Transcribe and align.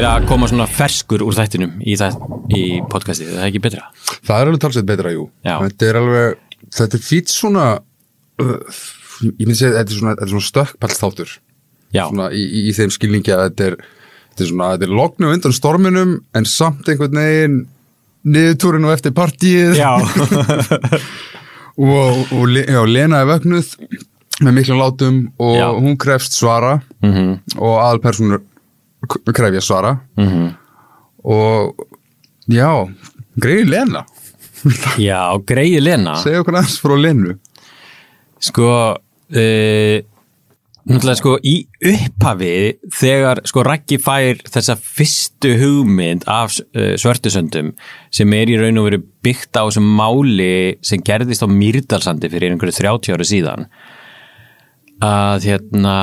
Er 0.00 0.06
að 0.08 0.24
koma 0.30 0.46
svona 0.48 0.64
ferskur 0.70 1.20
úr 1.26 1.34
þættinum 1.36 1.74
í, 1.84 1.92
það, 2.00 2.14
í 2.56 2.62
podcastið, 2.88 3.34
það 3.34 3.42
er 3.42 3.48
ekki 3.50 3.60
betra 3.66 3.82
Það 4.24 4.32
er 4.38 4.48
alveg 4.50 4.62
talsveit 4.64 4.86
betra, 4.88 5.10
jú. 5.12 5.26
Já. 5.44 5.56
Þetta 5.66 5.88
er 5.90 5.98
alveg, 6.00 6.38
þetta 6.78 6.96
er 6.98 7.02
fýtt 7.04 7.32
svona, 7.34 7.64
uh, 8.40 8.78
ég 9.26 9.42
myndi 9.44 9.58
segja, 9.58 9.74
þetta 9.76 9.92
er 9.92 9.98
svona, 9.98 10.14
svona 10.30 10.46
stökkpallsþáttur. 10.46 11.34
Já, 11.92 12.04
Svona 12.06 12.30
í, 12.32 12.44
í, 12.46 12.62
í 12.70 12.74
þeim 12.78 12.92
skilningi 12.94 13.34
að 13.34 13.42
þetta 13.48 13.66
er, 13.72 13.76
þetta 14.30 14.44
er 14.46 14.50
svona, 14.54 14.70
þetta 14.76 14.88
er 14.88 14.94
lognu 15.02 15.32
undan 15.34 15.56
storminum 15.58 16.16
en 16.38 16.48
samt 16.48 16.88
einhvern 16.88 17.20
veginn 17.20 17.58
niðurtúrin 18.30 18.86
og 18.88 18.94
eftir 18.94 19.14
partíið 19.16 19.76
já, 19.80 19.90
og, 21.80 22.32
og 22.36 22.54
já, 22.56 22.80
Lena 22.88 23.20
er 23.24 23.28
vögnuð 23.34 23.74
með 24.40 24.56
miklum 24.56 24.78
látum 24.80 25.18
og 25.40 25.56
Já. 25.58 25.66
hún 25.76 25.96
krefst 26.00 26.36
svara 26.38 26.78
Mhm. 27.04 27.40
og 27.58 27.74
aðalpersonur 27.80 28.40
krefja 29.08 29.60
svara. 29.64 29.96
Mhm. 30.18 30.54
og 31.24 31.86
já, 32.48 32.70
greið 33.40 33.68
Lena. 33.68 34.04
Já, 35.00 35.38
greið 35.48 35.80
Lena. 35.80 36.18
Segja 36.20 36.42
okkur 36.42 36.58
aðeins 36.58 36.80
frá 36.82 36.96
Lenu. 37.00 37.36
Sko 38.40 38.68
uh, 38.96 39.98
Náttúrulega 40.90 41.18
sko 41.20 41.34
í 41.44 41.54
upphafi 41.86 42.52
þegar 42.96 43.42
sko 43.46 43.62
Raggi 43.66 43.98
fær 44.00 44.40
þessa 44.48 44.78
fyrstu 44.80 45.52
hugmynd 45.60 46.24
af 46.30 46.56
uh, 46.56 46.94
svörtusöndum 46.98 47.74
sem 48.10 48.32
er 48.34 48.50
í 48.50 48.56
raun 48.58 48.80
og 48.80 48.88
veru 48.88 49.02
byggt 49.22 49.60
á 49.60 49.68
þessum 49.68 49.86
máli 49.98 50.78
sem 50.82 51.04
gerðist 51.04 51.44
á 51.44 51.48
Mýrdalsandi 51.52 52.32
fyrir 52.32 52.54
einhverju 52.54 52.78
30 52.80 53.12
ára 53.14 53.28
síðan. 53.28 53.68
Að 55.04 55.46
hérna 55.50 55.96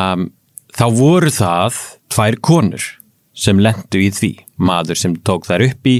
þá 0.78 0.86
voru 0.94 1.32
það 1.34 1.82
tvær 2.14 2.38
konur 2.46 2.86
sem 3.38 3.60
lendu 3.62 4.02
í 4.02 4.12
því. 4.14 4.34
Maður 4.58 5.00
sem 5.00 5.16
tók 5.26 5.48
þær 5.50 5.68
upp 5.68 5.90
í 5.90 5.98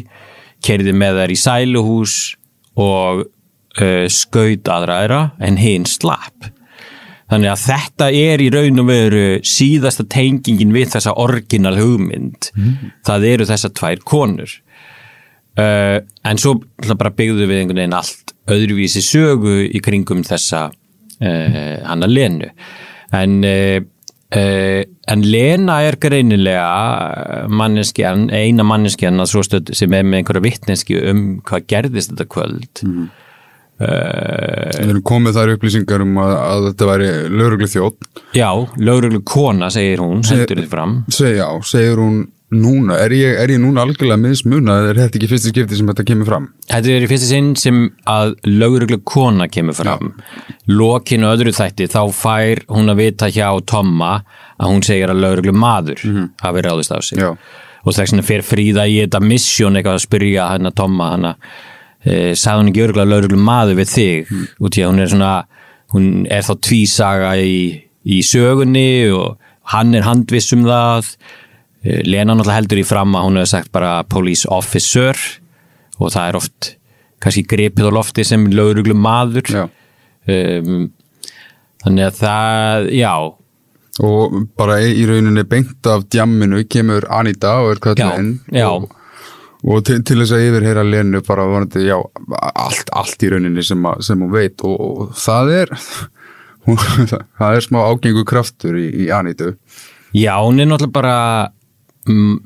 kerði 0.66 0.94
með 0.98 1.22
þær 1.22 1.34
í 1.34 1.40
sæluhús 1.42 2.14
og 2.78 3.26
uh, 3.26 4.06
skaut 4.10 4.70
aðræðra 4.74 5.22
en 5.44 5.60
hinn 5.62 5.88
slapp. 5.90 6.52
Þannig 7.28 7.52
að 7.52 7.64
þetta 7.66 8.08
er 8.16 8.42
í 8.42 8.48
raun 8.54 8.80
og 8.80 8.88
veru 8.88 9.26
síðasta 9.44 10.06
tengingin 10.08 10.72
við 10.72 10.94
þessa 10.94 11.12
orginal 11.20 11.76
hugmynd. 11.76 12.54
Það 13.04 13.26
eru 13.34 13.48
þessar 13.50 13.74
tvær 13.76 14.04
konur. 14.08 14.54
Uh, 15.58 16.00
en 16.24 16.40
svo 16.40 16.60
bara 16.94 17.12
byggðu 17.18 17.48
við 17.50 17.64
einhvern 17.64 17.82
veginn 17.82 17.98
allt 17.98 18.36
öðruvísi 18.48 19.02
sögu 19.04 19.64
í 19.66 19.82
kringum 19.84 20.22
þessa 20.24 20.68
uh, 20.70 21.78
hana 21.84 22.08
Lenu. 22.08 22.52
En 23.12 23.42
uh, 23.44 23.82
uh, 24.36 24.82
en 25.14 25.24
Lena 25.24 25.78
er 25.88 26.00
greinilega 26.02 27.48
manneskjan, 27.48 28.28
eina 28.34 28.66
manneskjan 28.68 29.24
sem 29.28 29.94
er 29.94 30.04
með 30.04 30.22
einhverja 30.22 30.46
vittneski 30.48 31.00
um 31.12 31.24
hvað 31.48 31.70
gerðist 31.72 32.14
þetta 32.14 32.28
kvöld. 32.34 32.84
Uh, 33.78 34.72
Við 34.74 34.90
erum 34.90 35.04
komið 35.06 35.36
þær 35.38 35.52
upplýsingar 35.54 36.02
um 36.02 36.16
að, 36.24 36.32
að 36.42 36.64
þetta 36.72 36.86
væri 36.90 37.10
lauruglu 37.30 37.68
þjótt 37.70 38.08
já, 38.34 38.50
lögreglu 38.82 39.20
kona 39.22 39.70
segir 39.70 40.02
hún, 40.02 40.24
sendur 40.26 40.64
þið 40.64 40.72
fram. 40.72 40.96
Seg, 41.14 41.36
Já, 41.38 41.46
segir 41.62 42.02
hún 42.02 42.24
núna? 42.54 42.96
Er 43.04 43.14
ég, 43.16 43.36
er 43.42 43.52
ég 43.52 43.60
núna 43.62 43.84
algjörlega 43.84 44.20
mismuna 44.22 44.78
er 44.88 45.00
þetta 45.02 45.20
ekki 45.20 45.30
fyrsta 45.32 45.52
skipti 45.52 45.78
sem 45.80 45.90
þetta 45.92 46.06
kemur 46.08 46.30
fram? 46.30 46.48
Þetta 46.70 46.94
er 46.94 47.06
í 47.06 47.10
fyrsta 47.12 47.30
sinn 47.30 47.50
sem 47.60 47.80
að 48.08 48.36
lögreglu 48.48 49.00
kona 49.08 49.50
kemur 49.52 49.76
fram. 49.78 50.14
Lokinu 50.72 51.28
öðru 51.32 51.54
þætti 51.56 51.90
þá 51.92 52.02
fær 52.16 52.64
hún 52.72 52.94
að 52.94 53.02
vita 53.02 53.32
hjá 53.34 53.50
Tomma 53.68 54.14
að 54.58 54.72
hún 54.72 54.86
segir 54.88 55.12
að 55.12 55.24
lögreglu 55.26 55.56
maður 55.56 56.04
hafi 56.44 56.64
ráðist 56.66 56.96
á 56.96 57.00
sig. 57.04 57.20
Já. 57.20 57.34
Og 57.84 57.96
þess 57.96 58.14
vegna 58.14 58.28
fer 58.28 58.46
Fríða 58.46 58.88
í 58.88 59.02
þetta 59.04 59.22
mission 59.24 59.76
eitthvað 59.80 60.00
að 60.00 60.06
spyrja 60.08 60.48
hann 60.54 60.70
að 60.72 60.78
Tomma 60.80 61.10
hann 61.14 61.28
að 61.32 61.50
e, 62.04 62.16
sagði 62.36 62.62
hún 62.62 62.72
ekki 62.72 62.86
örgulega 62.88 63.12
lögreglu 63.12 63.42
maður 63.44 63.82
við 63.82 63.92
þig? 63.92 64.32
Út 64.64 64.80
í 64.80 64.86
að 64.86 64.94
hún 64.94 65.04
er 65.04 65.12
svona 65.12 65.34
hún 65.94 66.08
er 66.32 66.48
þá 66.48 66.54
tvísaga 66.68 67.36
í, 67.40 67.60
í 68.08 68.22
sögunni 68.26 69.08
og 69.16 69.38
hann 69.74 69.96
er 69.96 70.08
handviss 70.08 70.56
um 70.56 70.66
það. 70.68 71.12
Eh, 71.12 71.46
Lena 72.08 72.34
náttúrulega 72.34 72.60
heldur 72.60 72.82
í 72.82 72.88
fram 72.88 73.16
að 73.16 73.28
hún 73.28 73.40
hefur 73.40 73.52
sagt 73.54 73.72
bara 73.76 74.02
police 74.10 74.50
officer 74.52 75.16
og 75.98 76.12
það 76.14 76.24
er 76.28 76.38
oft 76.40 76.70
kannski 77.24 77.46
gripið 77.50 77.90
á 77.90 77.92
lofti 77.98 78.26
sem 78.28 78.46
lögreglu 78.52 78.96
maður. 78.98 79.68
Um, 80.28 80.90
þannig 81.84 82.10
að 82.10 82.20
það, 82.22 82.90
já. 82.98 83.14
Og 84.08 84.38
bara 84.60 84.78
í 84.84 85.08
rauninni 85.10 85.46
beint 85.50 85.90
af 85.90 86.06
djamminu 86.14 86.62
kemur 86.70 87.08
Anita 87.10 87.56
og 87.64 87.80
er 87.90 88.04
já, 88.54 88.68
og, 88.70 88.92
og 89.64 89.82
til, 89.88 90.04
til 90.06 90.20
þess 90.22 90.36
að 90.38 90.46
yfirheyra 90.52 90.84
Lenu 90.86 91.24
bara 91.26 91.48
vonandi, 91.50 91.88
já, 91.88 91.98
allt, 92.38 92.92
allt 92.94 93.26
í 93.26 93.32
rauninni 93.34 93.66
sem, 93.66 93.90
að, 93.90 94.04
sem 94.06 94.22
hún 94.22 94.34
veit. 94.36 94.62
Og, 94.62 94.78
og 94.78 95.18
það 95.18 95.54
er 95.64 95.74
það 97.40 97.50
er 97.56 97.66
smá 97.66 97.82
ágengu 97.88 98.26
kraftur 98.28 98.78
í, 98.78 98.90
í 99.08 99.12
Anitu. 99.14 99.56
Já, 100.14 100.36
hún 100.44 100.62
er 100.62 100.70
náttúrulega 100.70 100.94
bara 100.94 101.18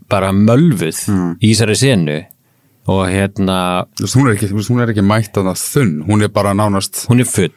bara 0.09 0.31
mölvuð 0.35 1.01
í 1.39 1.51
þessari 1.53 1.75
senu 1.79 2.19
og 2.91 3.03
hérna 3.13 3.57
hún 4.16 4.27
er 4.31 4.35
ekki, 4.35 4.49
hún 4.49 4.81
er 4.81 4.89
ekki 4.89 5.03
mætt 5.05 5.38
að 5.38 5.51
það 5.51 5.63
þunn 5.67 5.95
hún 6.09 6.25
er 6.25 6.31
bara 6.33 6.53
nánast 6.57 7.05
hún 7.11 7.22
er 7.22 7.29
full. 7.29 7.51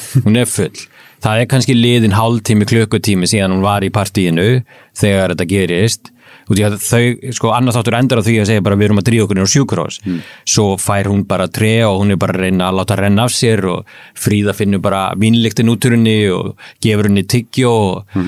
Hún 0.24 0.36
er 0.38 0.46
full. 0.46 0.86
Það 1.22 1.38
er 1.40 1.46
kannski 1.50 1.74
liðin 1.76 2.14
hálftími 2.18 2.66
klukkutími 2.66 3.28
síðan 3.30 3.52
hún 3.54 3.62
var 3.62 3.84
í 3.86 3.90
partíinu 3.94 4.62
þegar 4.98 5.34
þetta 5.34 5.46
gerist. 5.50 6.08
Í 6.52 6.62
að 6.66 6.74
þau, 6.82 7.04
sko, 7.32 7.50
annað 7.54 7.76
þáttur 7.78 7.94
endar 7.96 8.20
á 8.20 8.26
því 8.26 8.32
að 8.42 8.48
segja 8.50 8.62
bara 8.66 8.76
við 8.76 8.88
erum 8.88 8.98
að 9.00 9.04
dríða 9.06 9.24
okkur 9.24 9.38
inn 9.38 9.46
á 9.46 9.54
sjúkurós 9.54 9.98
svo 10.44 10.64
fær 10.80 11.08
hún 11.08 11.22
bara 11.28 11.46
tre 11.48 11.70
og 11.86 12.00
hún 12.02 12.10
er 12.12 12.18
bara 12.20 12.34
að 12.34 12.42
reyna 12.42 12.66
að 12.68 12.78
láta 12.80 12.96
renna 12.98 13.24
af 13.28 13.32
sér 13.32 13.62
og 13.70 13.86
Fríða 14.18 14.52
finnur 14.58 14.82
bara 14.82 15.14
vínlíktin 15.16 15.70
úturinni 15.72 16.16
og 16.34 16.56
gefur 16.82 17.08
henni 17.08 17.22
tyggjó 17.24 17.70
og, 17.70 18.18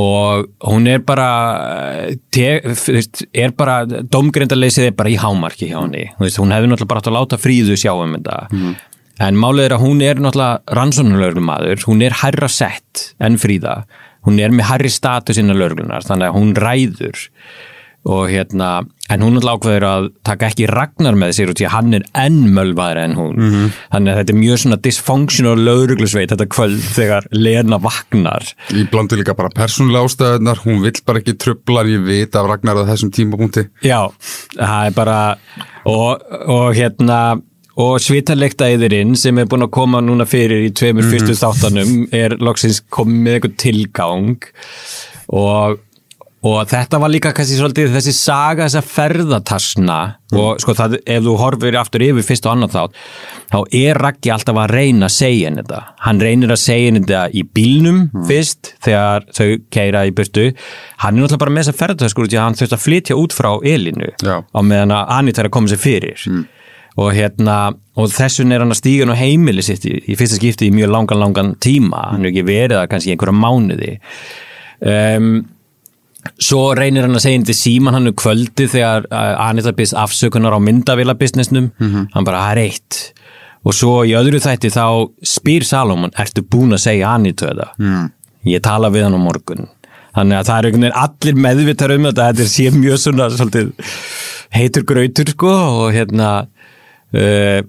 og 0.00 0.48
hún 0.66 0.88
er 0.90 1.04
bara 1.06 1.28
te, 2.34 2.48
veist, 2.64 3.24
er 3.30 3.52
bara 3.54 3.84
domgrindaleysið 3.86 4.88
er 4.88 4.96
bara 4.98 5.12
í 5.12 5.18
hámarki 5.20 5.68
hjá 5.70 5.78
henni. 5.84 6.08
Veist, 6.18 6.40
hún 6.42 6.54
hefði 6.54 6.72
náttúrulega 6.72 6.90
bara 6.90 7.02
átt 7.04 7.10
að 7.12 7.16
láta 7.18 7.38
Fríðu 7.38 7.76
sjá 7.78 7.92
um 7.94 8.16
þetta. 8.16 8.40
En 9.22 9.38
málið 9.38 9.68
er 9.68 9.76
að 9.76 9.84
hún 9.84 10.02
er 10.02 10.18
náttúrulega 10.18 10.74
rannsóknulegur 10.80 11.46
maður, 11.46 11.84
hún 11.86 12.02
er 12.02 12.16
hærra 12.24 12.48
sett 12.50 13.12
en 13.22 13.38
Fríða, 13.38 13.84
hún 14.26 14.40
er 14.42 14.50
með 14.50 14.66
hærri 14.72 14.90
status 14.90 15.38
innan 15.38 15.60
lögreglunar, 15.60 16.02
þannig 16.02 16.32
að 16.32 16.40
hún 16.40 16.52
ræður 16.58 17.28
og 18.04 18.26
hérna 18.28 18.70
en 19.12 19.22
hún 19.24 19.34
náttúrulega 19.36 19.58
ákveður 19.58 19.86
að 19.88 20.06
taka 20.24 20.48
ekki 20.50 20.66
Ragnar 20.70 21.16
með 21.18 21.32
sér 21.36 21.52
út 21.52 21.60
í 21.60 21.66
að 21.68 21.74
hann 21.74 21.96
er 21.98 22.04
enn 22.20 22.40
mölvaður 22.56 23.00
en 23.02 23.16
hún, 23.18 23.38
þannig 23.92 24.12
að 24.12 24.18
þetta 24.20 24.34
er 24.34 24.40
mjög 24.40 24.60
svona 24.62 24.78
dysfunctional 24.86 25.54
lögreglusveit 25.60 26.32
þetta 26.32 26.48
kvöld 26.52 26.84
þegar 26.96 27.28
Lena 27.32 27.78
vaknar. 27.84 28.48
Ég 28.72 28.90
blandi 28.92 29.20
líka 29.20 29.36
bara 29.36 29.52
persónulega 29.54 30.08
ástæðunar 30.08 30.62
hún 30.64 30.82
vill 30.84 31.00
bara 31.06 31.20
ekki 31.20 31.36
trubla 31.40 31.84
ég 31.88 32.04
veit 32.04 32.36
af 32.36 32.48
Ragnar 32.48 32.80
að 32.80 32.92
þessum 32.92 33.12
tímapunkti. 33.14 33.66
Já, 33.84 34.08
það 34.56 34.90
er 34.90 34.96
bara 34.96 35.18
og, 35.84 36.24
og 36.48 36.70
hérna 36.76 37.20
og 37.80 37.96
svitalegta 38.02 38.68
yðurinn 38.70 39.16
sem 39.18 39.38
er 39.40 39.48
búin 39.50 39.66
að 39.66 39.72
koma 39.74 40.02
núna 40.04 40.26
fyrir 40.28 40.68
í 40.68 40.70
tveimur 40.76 41.08
fyrstu 41.10 41.34
þáttanum 41.38 42.04
er 42.14 42.36
loksins 42.42 42.80
komið 42.94 43.24
með 43.24 43.38
eitthvað 43.38 43.56
tilgang. 43.64 44.48
Og, 45.34 45.80
og 46.44 46.66
þetta 46.68 46.98
var 47.00 47.12
líka 47.12 47.32
kannski 47.36 47.56
svolítið 47.56 47.94
þessi 47.94 48.12
saga 48.16 48.66
þessa 48.66 48.82
ferðatarsna 48.84 49.98
og 50.34 50.58
sko 50.60 50.74
það, 50.76 50.96
ef 51.08 51.22
þú 51.24 51.36
horfir 51.40 51.78
aftur 51.80 52.04
yfir 52.04 52.26
fyrst 52.26 52.48
og 52.48 52.52
annan 52.52 52.72
þátt 52.72 52.98
þá 53.54 53.58
er 53.78 54.00
Raggi 54.02 54.32
alltaf 54.34 54.58
að 54.60 54.74
reyna 54.74 55.08
að 55.08 55.14
segja 55.14 55.48
henni 55.48 55.62
þetta. 55.62 55.80
Hann 56.04 56.20
reynir 56.20 56.52
að 56.52 56.60
segja 56.60 56.90
henni 56.90 57.02
þetta 57.04 57.22
í 57.30 57.44
bílnum 57.56 58.00
fyrst 58.28 58.74
þegar 58.84 59.28
þau 59.36 59.46
keira 59.72 60.02
í 60.08 60.12
burtu. 60.16 60.50
Hann 61.04 61.14
er 61.16 61.22
náttúrulega 61.22 61.44
bara 61.44 61.54
með 61.54 61.64
þessa 61.64 61.80
ferðataskur 61.80 62.26
út 62.26 62.34
í 62.34 62.40
að 62.40 62.46
hann 62.48 62.58
þurft 62.60 62.76
að 62.76 62.84
flytja 62.84 63.18
út 63.20 63.36
frá 63.36 63.50
Elinu 63.62 64.10
Já. 64.20 64.36
á 64.42 64.60
meðan 64.60 64.94
að 64.98 65.14
Anita 65.16 65.44
er 65.44 65.48
að 65.48 65.56
koma 65.56 65.72
sér 65.72 65.82
fyrir. 65.84 66.28
Og 66.94 67.10
hérna 67.14 67.56
og 67.98 68.10
þessun 68.12 68.52
er 68.54 68.62
hann 68.62 68.74
að 68.74 68.82
stíga 68.82 69.06
nú 69.08 69.16
heimili 69.18 69.62
sitt 69.66 69.86
í, 69.88 69.96
í 70.06 70.18
fyrsta 70.18 70.38
skipti 70.38 70.68
í 70.68 70.74
mjög 70.74 70.92
langan 70.92 71.22
langan 71.24 71.54
tíma. 71.62 72.10
Hann 72.12 72.26
er 72.26 72.34
ekki 72.34 72.46
verið 72.46 72.78
það 72.80 72.90
kannski 72.92 73.14
einhverja 73.14 73.38
mánuði. 73.38 73.94
Um, 74.84 75.32
svo 76.40 76.72
reynir 76.76 77.06
hann 77.06 77.16
að 77.18 77.24
segja 77.26 77.40
inn 77.40 77.46
til 77.48 77.56
síman 77.58 77.96
hann 77.96 78.10
um 78.10 78.16
kvöldi 78.16 78.66
þegar 78.70 79.08
uh, 79.10 79.48
Anita 79.48 79.74
byrst 79.76 79.96
afsökunar 79.98 80.56
á 80.56 80.60
myndavila 80.62 81.16
businessnum 81.18 81.70
hann 81.78 82.26
bara, 82.26 82.46
það 82.46 82.52
er 82.52 82.62
eitt 82.64 83.00
og 83.64 83.76
svo 83.76 83.94
í 84.04 84.12
öðru 84.16 84.40
þætti 84.44 84.70
þá 84.74 84.86
spyr 85.24 85.64
Salomon, 85.64 86.12
ertu 86.20 86.44
búin 86.44 86.76
að 86.76 86.84
segja 86.84 87.14
Anita 87.16 87.48
þetta? 87.48 87.70
Mm. 87.80 88.10
Ég 88.50 88.64
tala 88.64 88.90
við 88.92 89.06
hann 89.06 89.16
á 89.16 89.20
morgun 89.20 89.68
þannig 90.14 90.38
að 90.38 90.48
það 90.48 90.56
er 90.56 90.68
einhvern 90.68 90.86
veginn 90.86 91.00
allir 91.04 91.38
meðvitað 91.46 91.94
um 91.96 92.08
þetta, 92.08 92.26
þetta 92.30 92.44
er 92.44 92.50
sé 92.52 92.66
mjög 92.74 93.00
svona 93.02 93.30
svolítið 93.34 93.70
heitur 94.54 94.84
grautur 94.86 95.32
sko 95.34 95.54
og 95.54 95.88
hérna 95.96 96.28
uh, 96.44 97.60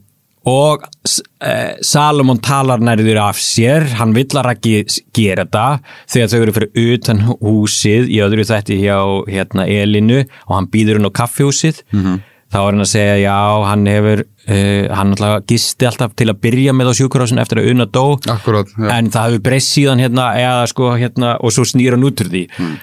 og 0.46 0.84
uh, 0.86 1.74
Salomon 1.82 2.38
talar 2.44 2.80
nærður 2.84 3.18
af 3.24 3.40
sér 3.42 3.88
hann 3.98 4.14
vill 4.14 4.28
að 4.30 4.46
Raggi 4.46 4.76
gera 5.16 5.46
þetta 5.46 5.66
þegar 6.14 6.30
þau 6.32 6.38
eru 6.44 6.54
fyrir 6.60 6.94
utan 6.94 7.24
húsið 7.32 8.12
í 8.14 8.22
öðru 8.26 8.46
þætti 8.46 8.78
hjá 8.84 8.98
hérna, 9.32 9.66
Elinu 9.66 10.22
og 10.46 10.56
hann 10.56 10.70
býður 10.74 11.00
hún 11.02 11.10
á 11.10 11.18
kaffihúsið 11.18 11.82
-hmm. 11.92 12.20
þá 12.54 12.58
er 12.62 12.72
hann 12.72 12.86
að 12.86 12.92
segja 12.94 13.16
já, 13.26 13.38
hann 13.66 13.86
hefur 13.90 14.20
uh, 14.22 14.96
hann 14.96 15.14
alltaf 15.16 15.46
gisti 15.50 15.86
alltaf 15.90 16.14
til 16.16 16.30
að 16.30 16.42
byrja 16.46 16.74
með 16.78 16.92
á 16.92 16.98
sjúkurásin 17.00 17.42
eftir 17.42 17.60
að 17.64 17.72
unna 17.72 17.86
dó 17.90 18.20
Akkurat, 18.30 18.68
já. 18.78 18.90
en 18.98 19.10
það 19.10 19.26
hefur 19.32 19.42
breyst 19.50 19.74
síðan 19.74 20.00
hérna, 20.04 20.34
eða, 20.38 20.68
sko, 20.68 20.92
hérna 20.96 21.38
og 21.42 21.52
svo 21.52 21.66
snýr 21.66 21.98
hann 21.98 22.06
út 22.06 22.22
úr 22.22 22.30
því 22.30 22.44
Hmm. 22.58 22.78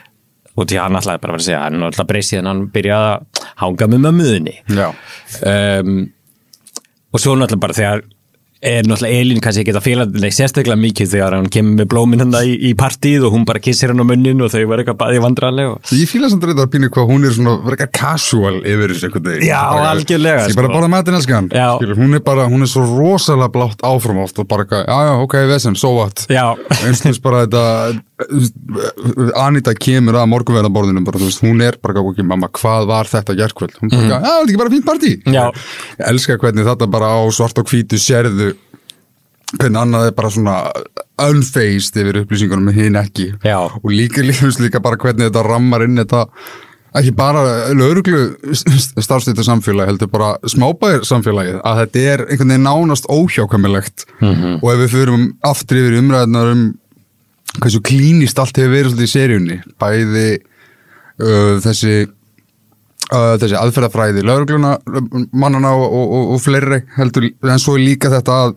og 0.57 0.67
því 0.67 0.81
hann 0.83 0.97
alltaf 0.99 1.21
bara 1.21 1.35
að 1.39 1.47
segja 1.47 1.63
hann 1.63 1.83
alltaf 1.83 2.07
breyst 2.11 2.33
síðan 2.35 2.47
hann 2.51 2.67
byrjaði 2.75 3.13
að 3.15 3.47
hanga 3.63 3.87
með 3.87 4.03
mömmuðinni 4.09 4.57
Já, 4.69 4.89
um, 5.47 6.11
og 7.13 7.21
svo 7.23 7.37
náttúrulega 7.37 7.65
bara 7.67 7.79
þegar 7.79 8.03
er 8.63 8.87
náttúrulega 8.87 9.19
Elín 9.19 9.41
kannski 9.43 9.65
ekki 9.65 9.73
að 9.75 9.83
fíla 9.83 10.05
nei, 10.07 10.29
sérstaklega 10.31 10.79
mikið 10.79 11.09
þegar 11.17 11.35
hann 11.35 11.49
kemur 11.51 11.81
með 11.81 11.89
blómin 11.91 12.23
hann 12.23 12.35
í, 12.47 12.53
í 12.69 12.73
partíð 12.79 13.25
og 13.27 13.35
hún 13.35 13.47
bara 13.49 13.59
kissir 13.63 13.91
hann 13.91 13.99
á 13.99 14.07
munnin 14.07 14.39
og 14.45 14.53
þau 14.53 14.61
var 14.71 14.83
eitthvað 14.85 15.01
bæði 15.01 15.23
vandrarlega 15.25 15.73
og... 15.75 15.91
ég 15.99 16.11
fíla 16.11 16.31
samt 16.31 16.47
reyndar 16.47 16.69
að 16.69 16.75
pínu 16.77 16.91
hvað 16.95 17.11
hún 17.11 17.27
er 17.27 17.35
svona 17.35 17.57
verið 17.65 17.83
eitthvað 17.83 17.97
casual 17.99 18.55
yfir 18.63 18.95
þessu 18.95 19.11
veginn 19.17 19.49
Já, 19.49 19.59
Bara- 19.67 19.91
algjörlega, 19.97 20.45
Ég 20.47 20.55
bara 20.61 20.71
sko. 20.71 20.77
borða 20.79 20.93
matinn 20.95 21.19
elskan. 21.19 21.51
Skilur, 21.51 21.99
hún 22.05 22.15
er 22.21 22.23
bara, 22.31 22.47
hún 22.53 22.63
er 22.63 22.71
svo 22.71 22.87
rosalega 22.87 23.51
blátt 23.59 23.83
áfram 23.91 24.23
oft 24.23 24.39
og 24.39 24.47
bara 24.55 24.69
eitthvað, 24.69 24.87
já 24.87 25.11
já, 25.11 25.13
ok, 25.27 25.37
vesen, 25.51 25.79
so 25.83 25.91
what 25.99 26.25
Já, 26.31 26.47
eins 26.85 27.03
og 27.03 27.11
þess 27.11 27.23
bara 27.27 27.43
þetta 27.49 27.67
Anita 29.37 29.75
kemur 29.75 30.19
að 30.21 30.29
veist, 31.23 31.43
hún 31.45 31.63
er 31.63 31.79
bara, 31.83 32.01
ok, 32.01 32.23
mamma, 32.23 32.49
hvað 32.49 32.87
var 32.87 33.11
þetta 33.11 33.37
gerkvöld? 33.39 33.79
Hún 33.81 33.91
bara, 33.91 34.03
já, 34.09 34.19
þetta 34.19 34.35
er 34.35 34.49
ekki 34.49 34.61
bara 34.63 34.75
fínt 34.75 34.89
partí 34.89 35.13
Mhm. 35.23 35.35
Ég 35.35 36.07
elska 36.09 36.39
hvernig 36.39 36.65
þetta 36.67 36.91
bara 36.91 37.07
á 37.17 37.21
svart 37.31 37.59
og 37.59 37.67
hvítu 37.67 37.99
sérðu 37.99 38.55
hvernig 39.59 39.81
annað 39.83 40.07
er 40.09 40.13
bara 40.17 40.31
svona 40.31 40.57
unfaced 41.23 41.97
yfir 42.01 42.23
upplýsingunum 42.23 42.69
með 42.71 42.79
hinn 42.81 42.97
ekki 42.97 43.33
Já. 43.45 43.59
og 43.69 43.89
líka 43.93 44.23
lífus 44.29 44.59
líka 44.63 44.81
bara 44.83 44.97
hvernig 44.97 45.29
þetta 45.29 45.47
rammar 45.47 45.85
inn 45.85 46.01
þetta 46.01 46.27
ekki 46.99 47.15
bara 47.17 47.73
lauruglu 47.73 48.23
starfstýttu 48.53 49.45
samfélagi 49.47 49.93
heldur 49.93 50.11
bara 50.13 50.35
smábæðir 50.45 51.07
samfélagið 51.09 51.61
að 51.65 51.81
þetta 51.83 52.03
er 52.13 52.25
einhvern 52.27 52.53
veginn 52.53 52.67
nánast 52.69 53.09
óhjákvæmilegt 53.09 54.07
-hmm. 54.21 54.59
og 54.63 54.69
ef 54.73 54.79
við 54.83 54.93
fyrum 54.97 55.25
aftur 55.43 55.81
yfir 55.81 55.99
umræðnar 56.03 56.53
um 56.53 56.65
hversu 57.61 57.83
klínist 57.85 58.39
allt 58.41 58.57
hefur 58.59 58.73
verið 58.73 58.93
svolítið 58.93 59.09
í 59.09 59.13
seríunni. 59.13 59.61
Bæði 59.83 60.27
uh, 60.39 61.57
þessi 61.65 61.97
uh, 63.13 63.35
þessi 63.41 63.59
aðferðafræði 63.61 64.27
laurugluna 64.27 64.77
mannana 65.33 65.75
og, 65.77 65.89
og, 65.89 66.15
og, 66.37 66.39
fleiri 66.43 66.83
heldur 66.97 67.29
en 67.29 67.63
svo 67.63 67.77
líka 67.81 68.13
þetta 68.13 68.39
að 68.47 68.55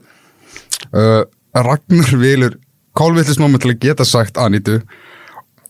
uh, 0.92 1.24
Ragnar 1.56 2.16
vilur 2.20 2.58
kálvillismoment 2.96 3.64
til 3.64 3.74
að 3.74 3.84
geta 3.84 4.08
sagt 4.08 4.40
Anitu 4.40 4.80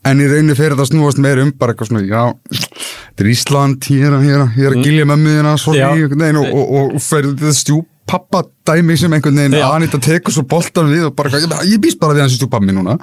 en 0.06 0.22
í 0.22 0.28
rauninni 0.30 0.56
fyrir 0.58 0.76
þetta 0.76 0.92
snúast 0.92 1.22
meir 1.22 1.42
um 1.42 1.52
bara 1.58 1.74
eitthvað 1.74 1.90
svona, 1.90 2.04
já, 2.06 2.24
þetta 2.52 3.26
er 3.26 3.32
Ísland 3.32 3.90
hér, 3.90 4.18
hér, 4.22 4.46
hér 4.54 4.76
að 4.76 4.86
gilja 4.86 5.08
með 5.10 5.24
miðina 5.24 5.56
svo 5.62 5.74
Já. 5.74 5.88
í 5.88 6.04
einhvern 6.04 6.22
veginn 6.22 6.42
og, 6.42 6.50
og, 6.54 6.74
og, 6.76 7.04
fyrir 7.06 7.34
þetta 7.34 7.58
stjúp 7.58 7.90
pappa 8.10 8.44
dæmi 8.68 8.98
sem 9.00 9.14
einhvern 9.14 9.40
veginn 9.40 9.58
Já. 9.58 9.70
Anita 9.74 10.00
tekur 10.02 10.34
svo 10.34 10.46
boltan 10.50 10.92
við 10.92 11.08
og 11.10 11.16
bara, 11.18 11.32
eitthvað, 11.34 11.64
ég 11.70 11.82
býst 11.82 12.00
bara 12.02 12.18
við 12.18 12.26
hans 12.26 12.36
stjúpappi 12.38 12.70
mín 12.70 12.80
núna. 12.80 12.98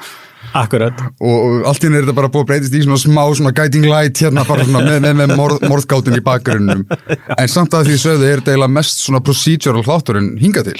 Akkurat. 0.58 0.99
Og, 1.22 1.32
og 1.32 1.66
allt 1.70 1.84
í 1.84 1.88
henni 1.88 1.99
er 2.00 2.06
þetta 2.06 2.16
bara 2.19 2.31
búið 2.32 2.44
að 2.44 2.50
breytist 2.50 2.76
í 2.76 2.82
svona 2.84 3.00
smá 3.00 3.22
svona 3.38 3.54
guiding 3.56 3.87
light 3.88 4.20
hérna 4.20 4.44
bara 4.49 4.66
svona 4.69 4.82
með, 4.84 4.99
með, 5.04 5.14
með 5.22 5.34
morð, 5.38 5.64
morðgáttun 5.70 6.19
í 6.19 6.25
bakgrunnum. 6.26 6.84
En 7.38 7.50
samt 7.50 7.75
að 7.78 7.88
því 7.88 7.96
sögðu 8.02 8.28
er 8.28 8.43
þetta 8.43 8.54
eiginlega 8.54 8.76
mest 8.76 9.00
svona 9.02 9.22
procedural 9.25 9.87
þátturinn 9.87 10.34
hinga 10.43 10.66
til. 10.66 10.76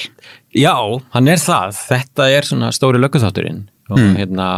Já, 0.59 0.77
hann 1.17 1.33
er 1.33 1.41
það, 1.41 1.75
þetta 1.89 2.29
er 2.37 2.51
svona 2.51 2.71
stóri 2.77 3.01
lögguþátturinn. 3.03 3.65
Og 3.93 4.05
hérna 4.21 4.53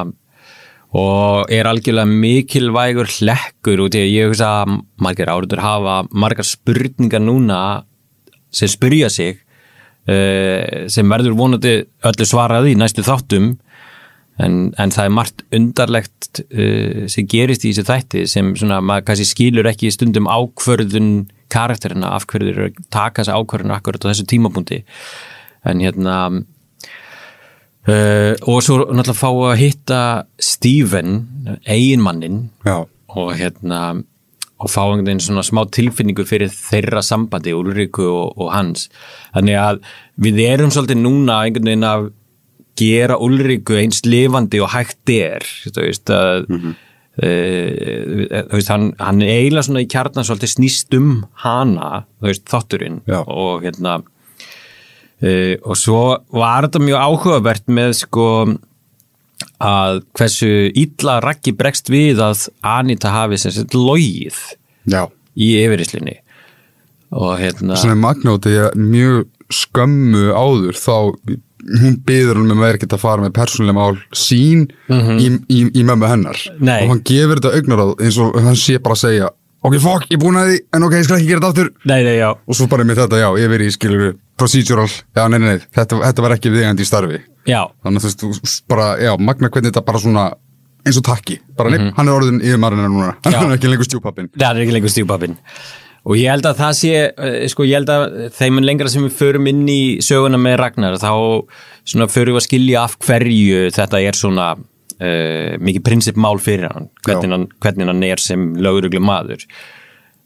og 0.95 1.51
er 1.51 1.67
algjörlega 1.67 2.07
mikilvægur 2.07 3.09
hlekkur 3.17 3.83
út 3.87 3.97
í 3.99 4.03
að 4.05 4.13
ég 4.13 4.29
hugsa 4.31 4.51
að 4.63 4.77
margir 5.03 5.31
áriður 5.33 5.63
hafa 5.65 5.97
margar 6.15 6.47
spurningar 6.47 7.23
núna 7.23 7.59
sem 8.55 8.71
spyrja 8.71 9.11
sig 9.11 9.41
sem 10.05 11.09
verður 11.09 11.37
vonandi 11.39 11.79
öllu 12.05 12.27
svarað 12.29 12.67
í 12.69 12.75
næstu 12.77 13.05
þáttum. 13.07 13.55
En, 14.43 14.73
en 14.83 14.91
það 14.91 15.07
er 15.07 15.13
margt 15.15 15.45
undarlegt 15.55 16.41
uh, 16.43 17.05
sem 17.11 17.29
gerist 17.31 17.63
í 17.63 17.71
þessu 17.71 17.87
þætti 17.87 18.25
sem 18.31 18.51
svona 18.59 18.81
maður 18.83 19.07
kannski 19.11 19.29
skilur 19.29 19.69
ekki 19.71 19.93
stundum 19.95 20.27
ákvörðun 20.27 21.13
karakterina 21.55 22.11
af 22.17 22.27
hverju 22.27 22.49
þeir 22.49 22.59
eru 22.59 22.73
að 22.73 22.89
taka 22.91 23.23
þessi 23.23 23.37
ákvörðun 23.39 23.77
akkurat 23.77 24.03
á 24.03 24.11
þessu 24.11 24.27
tímapunkti. 24.33 24.81
En 25.71 25.85
hérna 25.85 26.17
uh, 27.87 28.33
og 28.51 28.59
svo 28.65 28.81
náttúrulega 28.91 29.21
fá 29.21 29.31
að 29.31 29.61
hitta 29.63 30.01
Steven, 30.43 31.21
eiginmannin 31.63 32.49
Já, 32.67 32.83
og 33.15 33.33
hérna 33.39 34.03
og 34.63 34.71
fá 34.71 34.83
einhvern 34.85 35.09
veginn 35.09 35.25
svona 35.25 35.45
smá 35.47 35.65
tilfinningu 35.75 36.27
fyrir 36.29 36.53
þeirra 36.53 37.03
sambandi, 37.05 37.55
Ulriku 37.57 38.07
og, 38.07 38.35
og 38.39 38.53
hans 38.55 38.89
þannig 39.35 39.61
að 39.61 39.81
við 40.27 40.43
erum 40.47 40.73
svolítið 40.75 41.03
núna 41.03 41.43
einhvern 41.45 41.73
veginn 41.73 41.89
að 41.89 42.11
gera 42.79 43.19
Ulriku 43.23 43.79
eins 43.79 44.03
lifandi 44.07 44.63
og 44.63 44.73
hægt 44.75 45.11
er 45.15 45.47
þú 45.69 45.79
veist 45.85 46.15
að 46.15 46.51
mm 46.51 46.75
þú 47.15 48.57
veist, 48.57 48.71
hann, 48.73 48.89
hann 48.99 49.23
eiginlega 49.23 49.69
svona 49.69 49.85
í 49.85 49.91
kjarnan 49.91 50.27
svolítið 50.27 50.51
snýst 50.51 50.97
um 50.99 51.13
hana, 51.45 52.05
þú 52.19 52.31
veist, 52.31 52.45
þátturinn 52.51 53.01
Já. 53.07 53.21
og 53.23 53.63
hérna 53.63 54.01
uh, 55.23 55.55
og 55.63 55.79
svo 55.79 56.03
var 56.35 56.67
þetta 56.67 56.83
mjög 56.83 57.05
áhugavert 57.07 57.71
með 57.71 57.95
sko 58.03 58.29
að 59.65 60.03
hversu 60.17 60.51
illa 60.71 61.19
Raggi 61.25 61.55
bregst 61.57 61.91
við 61.93 62.23
að 62.25 62.49
Anita 62.67 63.13
hafi 63.15 63.39
sem 63.41 63.55
sett 63.55 63.77
logið 63.77 64.37
já. 64.91 65.07
í 65.35 65.55
yfirrislunni 65.63 66.19
og 67.15 67.39
hérna 67.39 67.79
Svona 67.79 67.99
magnóti 67.99 68.55
að 68.59 68.79
mjög 68.81 69.27
skömmu 69.55 70.31
áður 70.35 70.79
þá 70.79 70.97
hún 71.65 71.97
byður 72.05 72.41
hann 72.41 72.51
með 72.51 72.57
að 72.57 72.65
vera 72.65 72.79
ekki 72.79 72.89
að 72.91 73.03
fara 73.05 73.25
með 73.25 73.35
persónulega 73.39 73.77
mál 73.79 74.01
sín 74.17 74.67
í, 74.91 75.31
í, 75.49 75.61
í 75.71 75.85
mömmu 75.87 76.11
hennar. 76.11 76.41
Nei. 76.59 76.83
og 76.85 76.93
hann 76.93 77.03
gefur 77.09 77.41
þetta 77.41 77.55
augnaráð 77.59 77.95
eins 78.05 78.19
og 78.21 78.37
hann 78.45 78.59
sé 78.59 78.77
bara 78.83 78.99
að 78.99 79.05
segja 79.05 79.31
ok, 79.65 79.77
fokk, 79.83 80.07
ég 80.13 80.21
búin 80.23 80.39
að 80.41 80.53
því, 80.53 80.61
en 80.77 80.87
ok, 80.89 80.97
ég 81.01 81.09
skal 81.09 81.19
ekki 81.19 81.31
gera 81.33 81.43
þetta 81.43 81.53
aftur. 81.53 81.73
Nei, 81.91 82.01
nei, 82.07 82.15
já, 82.21 82.31
og 82.35 82.59
svo 82.59 82.69
bara 82.71 82.87
með 82.87 83.03
þetta, 83.03 83.21
já, 83.25 83.29
yfir 83.47 83.65
í 83.65 83.69
skilur 83.75 84.07
procedural, 84.41 84.89
já, 84.91 85.25
nei, 85.29 85.39
nei, 85.41 85.51
nei, 85.55 85.69
þetta, 85.79 86.01
þetta 86.05 86.27
var 86.27 86.37
ekki 86.37 86.55
viðegandi 86.55 86.85
í 86.85 86.89
starfi. 86.89 87.21
Já, 87.49 87.61
þannig 87.85 88.09
að 88.09 88.19
þú 88.23 88.33
veist, 88.35 88.65
bara, 88.71 88.89
já, 89.03 89.13
magna 89.21 89.51
hvernig 89.53 89.73
þetta 89.73 89.85
bara 89.89 90.03
svona 90.03 90.27
eins 90.85 90.99
og 91.01 91.07
takki, 91.07 91.39
bara 91.57 91.73
nepp, 91.73 91.95
hann 91.97 92.11
er 92.11 92.19
orðin 92.19 92.43
yfir 92.45 92.61
marina 92.61 92.91
núna, 92.91 93.15
hann 93.25 93.49
er 93.49 93.57
ekki 93.57 93.71
lengur 93.71 93.89
stjúpappin 93.89 94.29
það 94.37 94.51
er 94.51 94.67
ekki 94.67 94.77
lengur 94.77 94.93
stjúpapinn 94.93 95.39
og 96.05 96.19
ég 96.21 96.29
held 96.29 96.49
að 96.49 96.59
það 96.61 96.75
sé 96.77 96.93
eh, 97.09 97.37
sko 97.49 97.65
ég 97.65 97.81
held 97.81 97.93
að 97.95 98.05
þeim 98.37 98.61
en 98.61 98.69
lengra 98.69 98.93
sem 98.93 99.07
við 99.07 99.17
förum 99.17 99.49
inn 99.49 99.65
í 99.73 99.81
söguna 100.05 100.41
með 100.41 100.59
Ragnar 100.61 100.99
þá 101.01 101.13
svona 101.89 102.11
förum 102.13 102.37
við 102.37 102.43
að 102.43 102.47
skilja 102.49 102.85
af 102.85 102.99
hverju 103.07 103.63
þetta 103.73 104.03
er 104.05 104.19
svona 104.19 104.51
uh, 105.01 105.55
mikið 105.61 105.87
prinsipmál 105.87 106.39
fyrir 106.43 106.71
hann 106.71 106.91
hvernig, 107.07 107.33
hann 107.33 107.49
hvernig 107.63 107.91
hann 107.91 108.07
er 108.07 108.23
sem 108.23 108.53
löguruglu 108.61 109.03
maður 109.05 109.47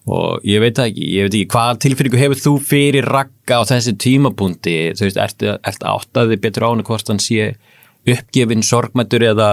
og 0.08 0.44
ég 0.48 0.62
veit 0.62 0.78
ekki, 0.80 1.08
ég 1.18 1.26
veit 1.26 1.36
ekki 1.36 1.52
hvaða 1.52 1.80
tilfinningu 1.84 2.20
hefur 2.20 2.40
þú 2.40 2.54
fyrir 2.70 3.08
Ragga 3.08 3.60
á 3.60 3.62
þessi 3.68 3.94
tímapunkti, 4.00 4.76
þú 4.96 5.04
veist, 5.04 5.20
ertu, 5.20 5.52
ertu 5.68 5.90
áttaði 5.90 6.38
betur 6.40 6.64
á 6.64 6.70
hann 6.70 6.84
hvort 6.86 7.12
hann 7.12 7.20
sé 7.22 7.52
uppgefin 8.08 8.64
sorgmættur 8.64 9.26
eða. 9.34 9.50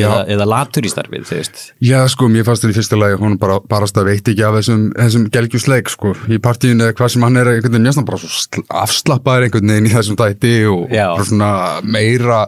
Eða, 0.00 0.18
eða 0.34 0.46
latur 0.48 0.86
í 0.88 0.90
starfið, 0.92 1.26
þú 1.28 1.36
veist 1.38 1.62
Já, 1.84 1.98
sko, 2.08 2.28
mér 2.32 2.46
fannst 2.48 2.64
þetta 2.64 2.72
í 2.72 2.78
fyrsta 2.78 2.98
lagi 3.00 3.18
hún 3.20 3.36
bara, 3.42 3.58
bara 3.68 3.88
að 3.90 4.08
veit 4.08 4.30
ekki 4.32 4.44
af 4.48 4.56
þessum, 4.58 4.86
þessum 4.96 5.26
gelgjusleik, 5.36 5.92
sko, 5.92 6.14
í 6.32 6.38
partíinu 6.42 6.86
eða 6.88 6.96
hvað 6.98 7.12
sem 7.14 7.26
hann 7.26 7.40
er 7.42 7.50
einhvern 7.52 7.76
veginn 7.76 7.88
mjög 7.90 8.08
bara 8.08 8.22
svo 8.22 8.32
sl- 8.32 8.66
afslappaður 8.82 9.48
einhvern 9.48 9.72
veginn 9.74 9.90
í 9.90 9.94
þessum 9.94 10.18
dæti 10.22 10.54
og, 10.72 10.84
Já. 10.92 11.06
svona 11.28 11.52
meira 11.84 12.42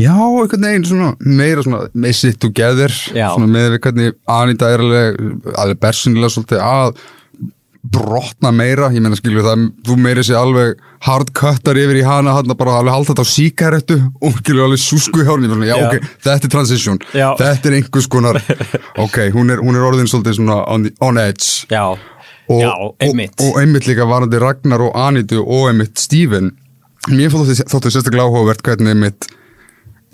já, 0.00 0.14
einhvern 0.14 0.68
veginn 0.68 0.88
svona 0.90 1.12
meira 1.20 1.66
svona 1.66 1.84
með 1.94 2.16
sitt 2.20 2.40
together 2.42 2.94
Já. 3.14 3.28
svona 3.34 3.50
með 3.50 3.74
við 3.76 3.84
hvernig 3.86 4.16
Anita 4.40 4.72
er 4.74 4.82
alveg 4.84 5.20
alveg 5.54 5.80
bersinlega 5.84 6.32
svolítið 6.34 6.64
að 6.64 7.04
brotna 7.84 8.48
meira, 8.54 8.88
ég 8.94 9.02
meina 9.04 9.16
skilju 9.18 9.42
það 9.44 9.64
þú 9.84 9.96
meiri 10.00 10.22
sér 10.24 10.38
alveg 10.40 10.78
hardcuttar 11.04 11.76
yfir 11.76 11.98
í 12.00 12.04
hana, 12.06 12.32
hann 12.38 12.54
bara 12.56 12.78
alveg 12.80 12.94
halda 12.94 13.10
þetta 13.12 13.26
á 13.28 13.34
síkarettu 13.34 13.98
og 14.24 14.38
skilju 14.38 14.64
alveg 14.64 14.80
súsku 14.80 15.20
í 15.20 15.26
hárni 15.28 15.50
já, 15.68 15.74
Já. 15.76 15.84
ok, 15.84 16.08
þetta 16.24 16.48
er 16.48 16.54
transition 16.54 16.98
Já. 17.12 17.26
þetta 17.42 17.70
er 17.70 17.76
einhvers 17.80 18.08
konar 18.08 18.40
ok, 19.04 19.20
hún 19.36 19.52
er, 19.52 19.60
hún 19.60 19.76
er 19.76 19.84
orðin 19.84 20.08
svolítið 20.08 20.38
svona 20.40 20.62
on, 20.72 20.88
the, 20.88 20.94
on 21.04 21.20
edge. 21.20 21.68
Já, 21.68 21.84
og, 21.92 22.64
já, 22.64 22.72
einmitt. 23.04 23.36
og, 23.36 23.46
og 23.52 23.60
einmitt 23.60 23.88
líka 23.90 24.08
varandi 24.08 24.40
Ragnar 24.40 24.88
og 24.88 24.96
Anitu 25.04 25.42
og 25.44 25.68
einmitt 25.68 26.00
Steven 26.00 26.54
mér 27.12 27.32
þóttu 27.36 27.92
sérstaklega 27.92 28.24
áhugavert 28.24 28.64
hvernig 28.64 28.96
einmitt 28.96 29.28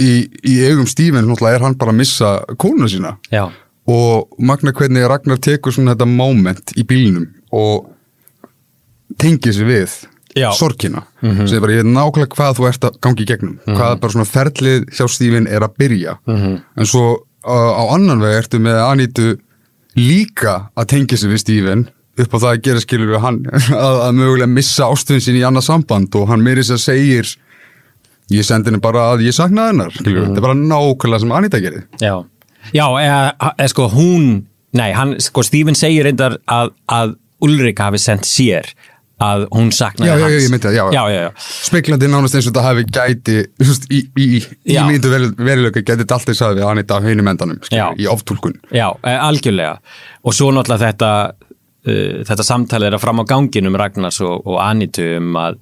í, 0.03 0.27
í 0.27 0.59
eigum 0.67 0.91
Steven 0.91 1.23
náttúrulega 1.23 1.61
er 1.61 1.69
hann 1.69 1.79
bara 1.79 1.95
að 1.95 2.03
missa 2.03 2.35
kónuna 2.59 2.91
sína. 2.91 3.15
Já, 3.31 3.47
og 3.91 4.35
magna 4.43 4.75
hvernig 4.75 5.07
Ragnar 5.07 5.39
tekur 5.43 5.75
svona 5.75 5.95
þetta 5.95 6.11
moment 6.11 6.75
í 6.75 6.83
bílnum 6.87 7.31
og 7.57 7.90
tengir 9.21 9.54
sér 9.57 9.69
við 9.69 9.95
Já. 10.38 10.50
sorgina. 10.54 11.02
Sem 11.21 11.57
er 11.59 11.62
bara, 11.64 11.75
ég 11.75 11.83
veit 11.83 11.90
nákvæmlega 11.90 12.35
hvað 12.37 12.59
þú 12.59 12.66
ert 12.69 12.85
að 12.87 12.99
gangi 13.02 13.25
í 13.25 13.28
gegnum. 13.28 13.57
Hvað 13.66 13.97
bara 14.02 14.14
svona 14.14 14.28
ferlið 14.30 14.85
hjá 14.95 15.07
Stífin 15.11 15.49
er 15.50 15.66
að 15.66 15.76
byrja. 15.80 16.16
En 16.30 16.87
svo 16.88 17.07
uh, 17.19 17.73
á 17.75 17.83
annan 17.97 18.23
veg 18.23 18.37
ertu 18.45 18.61
með 18.62 18.78
Anítu 18.85 19.30
líka 19.99 20.71
að 20.78 20.90
tengja 20.95 21.19
sig 21.19 21.33
við 21.33 21.42
Stífin 21.42 21.87
upp 22.21 22.35
á 22.37 22.38
það 22.38 22.50
að 22.50 22.62
gera 22.66 22.83
skilur 22.85 23.11
við 23.14 23.23
hann 23.25 23.38
að, 23.87 23.97
að 24.07 24.19
mögulega 24.19 24.50
missa 24.52 24.90
ástöðin 24.92 25.23
sín 25.25 25.38
í 25.40 25.45
annað 25.47 25.66
samband 25.71 26.14
og 26.21 26.28
hann 26.28 26.42
meiri 26.45 26.62
sér 26.66 26.80
segir 26.83 27.30
ég 28.30 28.45
sendi 28.47 28.71
henni 28.71 28.83
bara 28.83 29.09
að 29.14 29.25
ég 29.26 29.35
saknaði 29.35 29.73
hennar. 29.73 29.95
Skilur, 29.97 30.28
þetta 30.28 30.38
er 30.38 30.47
bara 30.47 30.59
nákvæmlega 30.61 31.25
sem 31.25 31.35
Aníta 31.35 31.62
gerði. 31.64 31.83
Já, 31.99 32.14
já 32.76 32.85
eða, 32.87 33.19
eða 33.57 33.73
sko 33.73 33.88
hún, 33.90 34.28
nei, 34.78 34.92
hann, 34.95 35.16
sko 35.19 35.42
Stephen 35.47 35.78
segir 35.78 36.07
reyndar 36.07 36.38
að, 36.47 36.71
að 36.87 37.16
Ulrika 37.47 37.90
hafi 37.90 38.00
sendt 38.02 38.28
sér 38.28 38.70
að 39.20 39.44
hún 39.52 39.68
saknaði 39.75 40.09
Já, 40.09 40.14
já, 40.14 40.23
hans 40.23 40.32
já, 40.32 40.40
ég 40.40 40.52
myndi 40.52 40.66
það, 40.66 40.76
já. 40.78 40.85
já, 40.94 41.02
já, 41.12 41.20
já. 41.26 41.30
speklandi 41.68 42.09
nánast 42.09 42.37
eins 42.38 42.47
og 42.47 42.54
þetta 42.54 42.64
hafi 42.64 42.87
gæti 42.88 43.37
veist, 43.61 43.85
í, 43.92 44.00
í, 44.16 44.28
í, 44.40 44.78
myndu 44.88 45.12
veruleika 45.12 45.82
gæti 45.82 46.00
þetta 46.06 46.16
alltaf 46.16 46.56
við 46.56 46.64
Anita 46.70 47.00
hinum 47.04 47.28
endanum 47.35 47.61
Já. 47.61 47.68
skilur, 47.68 48.00
í 48.00 48.09
oftúlkun 48.14 48.56
Já, 48.73 48.87
eh, 49.04 49.20
algjörlega 49.20 49.76
og 50.25 50.37
svo 50.37 50.50
náttúrulega 50.56 50.87
þetta 50.87 51.12
uh, 51.28 52.18
þetta 52.30 52.49
samtalið 52.49 52.90
er 52.90 52.97
að 52.99 53.04
fram 53.04 53.20
á 53.20 53.25
ganginum 53.35 53.78
Ragnars 53.82 54.23
og, 54.25 54.49
og 54.49 54.61
Anitu 54.64 55.04
um 55.18 55.37
að, 55.42 55.61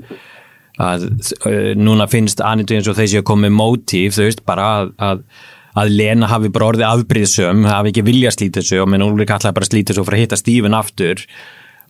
að 0.78 1.11
uh, 1.11 1.75
núna 1.78 2.06
finnst 2.11 2.44
Anitu 2.47 2.78
eins 2.78 2.90
og 2.90 2.99
þeir 3.00 3.14
séu 3.16 3.26
komið 3.26 3.56
mótíf, 3.58 4.18
þú 4.20 4.28
veist, 4.28 4.47
bara 4.47 4.75
að, 4.78 4.94
að 5.02 5.25
að 5.78 5.92
Lena 5.94 6.26
hafi 6.30 6.50
bara 6.50 6.73
orðið 6.73 6.88
afbríðsum 6.88 7.66
hafi 7.68 7.92
ekki 7.92 8.02
vilja 8.06 8.32
að 8.32 8.56
þessu 8.56 8.80
og 8.82 8.88
menn 8.90 9.04
Úlrik 9.04 9.30
ætlaði 9.30 9.54
bara 9.54 9.66
að 9.66 9.70
þessu 9.92 10.02
og 10.02 10.08
fyrir 10.08 10.18
að 10.18 10.25
hitta 10.25 10.38
Stífin 10.40 10.75
aftur 10.75 11.23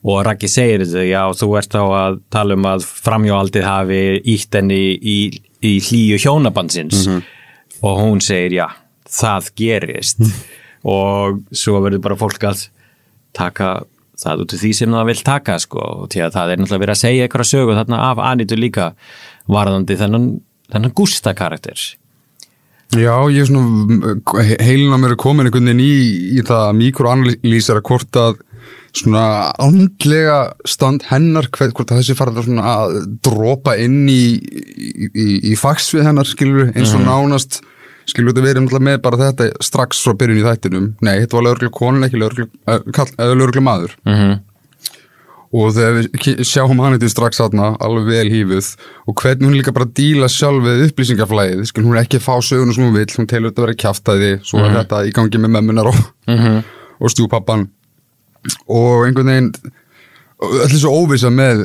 og 0.06 0.22
Raggi 0.26 0.48
segir 0.50 0.84
þetta, 0.84 1.04
já, 1.08 1.22
þú 1.34 1.48
ert 1.58 1.74
þá 1.74 1.82
að 1.82 2.18
tala 2.30 2.56
um 2.58 2.68
að 2.70 2.86
framhjóaldið 3.06 3.66
hafi 3.66 4.00
ítt 4.34 4.58
henni 4.58 4.80
í, 4.94 5.18
í 5.64 5.72
hlýju 5.82 6.20
hjónabandsins. 6.22 7.06
Og 7.82 8.00
hún 8.02 8.22
segir, 8.24 8.60
já, 8.60 8.66
það 9.10 9.52
gerist. 9.58 10.22
Og 10.86 11.42
svo 11.50 11.80
verður 11.82 12.04
bara 12.06 12.18
fólk 12.18 12.46
að 12.46 12.68
taka 13.36 13.78
það 14.18 14.42
út 14.44 14.54
af 14.54 14.62
því 14.62 14.72
sem 14.74 14.94
það 14.94 15.08
vil 15.12 15.22
taka 15.26 15.56
sko, 15.62 15.78
og 16.02 16.10
því 16.12 16.24
að 16.26 16.34
það 16.34 16.52
er 16.52 16.60
náttúrulega 16.60 16.84
verið 16.84 16.94
að 16.96 17.02
segja 17.04 17.26
eitthvað 17.26 17.50
sögu 17.52 17.78
þarna 17.78 18.02
af 18.08 18.22
Anitu 18.26 18.58
líka 18.58 18.90
varðandi 19.50 19.96
þennan, 19.98 20.28
þennan 20.72 20.94
Gústa 20.98 21.34
karakter. 21.38 21.82
Já, 22.96 23.12
ég 23.28 23.42
er 23.42 23.48
svona 23.50 24.14
heilin 24.64 24.94
á 24.96 24.98
mér 24.98 25.12
er 25.12 25.20
komin 25.20 25.46
einhvern 25.46 25.68
veginn 25.68 25.84
í, 25.84 26.38
í 26.38 26.44
það 26.46 26.70
mikroanalýsera 26.78 27.82
hvort 27.84 28.16
að 28.16 28.38
svona 28.96 29.52
andlega 29.60 30.38
stand 30.68 31.04
hennar 31.10 31.48
hvort 31.52 31.92
þessi 31.92 32.16
farið 32.18 32.40
að 32.40 32.48
svona 32.48 32.74
að 32.74 32.98
dropa 33.24 33.76
inn 33.80 34.06
í, 34.08 34.22
í, 34.38 35.08
í, 35.08 35.28
í 35.52 35.56
fagsvið 35.58 36.08
hennar 36.08 36.28
skilur 36.28 36.72
eins 36.72 36.94
og 36.96 37.04
nánast 37.04 37.60
skilur 38.08 38.32
þetta 38.32 38.46
verið 38.46 38.84
með 38.88 39.00
bara 39.04 39.20
þetta 39.20 39.50
strax 39.64 40.02
frá 40.04 40.16
byrjun 40.16 40.40
í 40.40 40.44
þættinum. 40.46 40.92
Nei, 41.04 41.18
þetta 41.22 41.38
var 41.38 41.48
lögreglu 41.50 41.72
konin 41.76 42.06
ekki 42.06 42.20
lögreglu 42.22 43.64
maður 43.64 43.96
mm 44.06 44.14
-hmm. 44.14 44.38
og 45.52 45.74
þegar 45.76 45.94
við 45.98 46.42
sjáum 46.48 46.80
hann 46.80 46.96
þetta 46.96 47.12
strax 47.12 47.42
þarna 47.42 47.74
alveg 47.84 48.08
vel 48.08 48.32
hífuð 48.32 48.72
og 49.06 49.22
hvernig 49.22 49.48
hún 49.48 49.58
líka 49.60 49.76
bara 49.76 49.92
díla 50.00 50.28
sjálf 50.32 50.64
við 50.64 50.86
upplýsingaflæðið 50.88 51.64
skil 51.68 51.84
hún 51.84 51.96
er 51.96 52.04
ekki 52.04 52.20
að 52.20 52.26
fá 52.28 52.34
söguna 52.40 52.72
sem 52.72 52.84
hún 52.84 52.96
vill 52.96 53.16
hún 53.16 53.28
telur 53.28 53.50
þetta 53.50 53.62
að 53.62 53.66
vera 53.66 53.82
kjaftaði 53.84 54.32
svo 54.42 54.64
er 54.64 54.76
þetta 54.80 55.04
í 55.04 55.12
gangi 55.12 55.38
með 55.38 55.54
mömmunar 55.56 55.92
og, 55.92 56.00
og 57.00 57.12
stjúpappan 57.12 57.68
og 58.68 59.06
einhvern 59.06 59.32
veginn 59.32 59.52
allir 60.38 60.78
svo 60.78 60.94
óvisa 61.02 61.30
með 61.34 61.64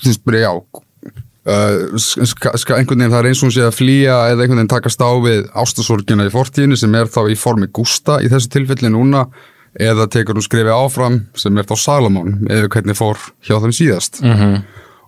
þú 0.00 0.10
veist 0.10 0.24
bara 0.26 0.42
já 0.44 0.52
uh, 0.54 1.96
ska, 1.98 2.54
ska, 2.60 2.76
einhvern 2.78 3.00
veginn 3.00 3.14
það 3.14 3.20
er 3.20 3.30
eins 3.30 3.42
og 3.42 3.48
hún 3.48 3.56
sé 3.56 3.64
að 3.66 3.78
flýja 3.78 4.18
eða 4.32 4.44
einhvern 4.44 4.60
veginn 4.60 4.72
takast 4.74 5.04
á 5.04 5.10
við 5.24 5.48
ástasorgina 5.64 6.28
í 6.28 6.32
fortíðinu 6.34 6.78
sem 6.80 6.94
er 6.98 7.10
þá 7.10 7.22
í 7.32 7.38
formi 7.38 7.70
Gústa 7.74 8.20
í 8.24 8.30
þessu 8.32 8.52
tilfelli 8.54 8.92
núna 8.92 9.26
eða 9.74 10.06
tekur 10.10 10.38
hún 10.38 10.46
skrifi 10.46 10.70
áfram 10.70 11.22
sem 11.38 11.56
er 11.58 11.66
þá 11.68 11.76
Salomón 11.80 12.44
eða 12.46 12.70
hvernig 12.70 12.98
fór 12.98 13.18
hjá 13.46 13.56
þeim 13.62 13.74
síðast 13.74 14.20
-hmm. 14.22 14.60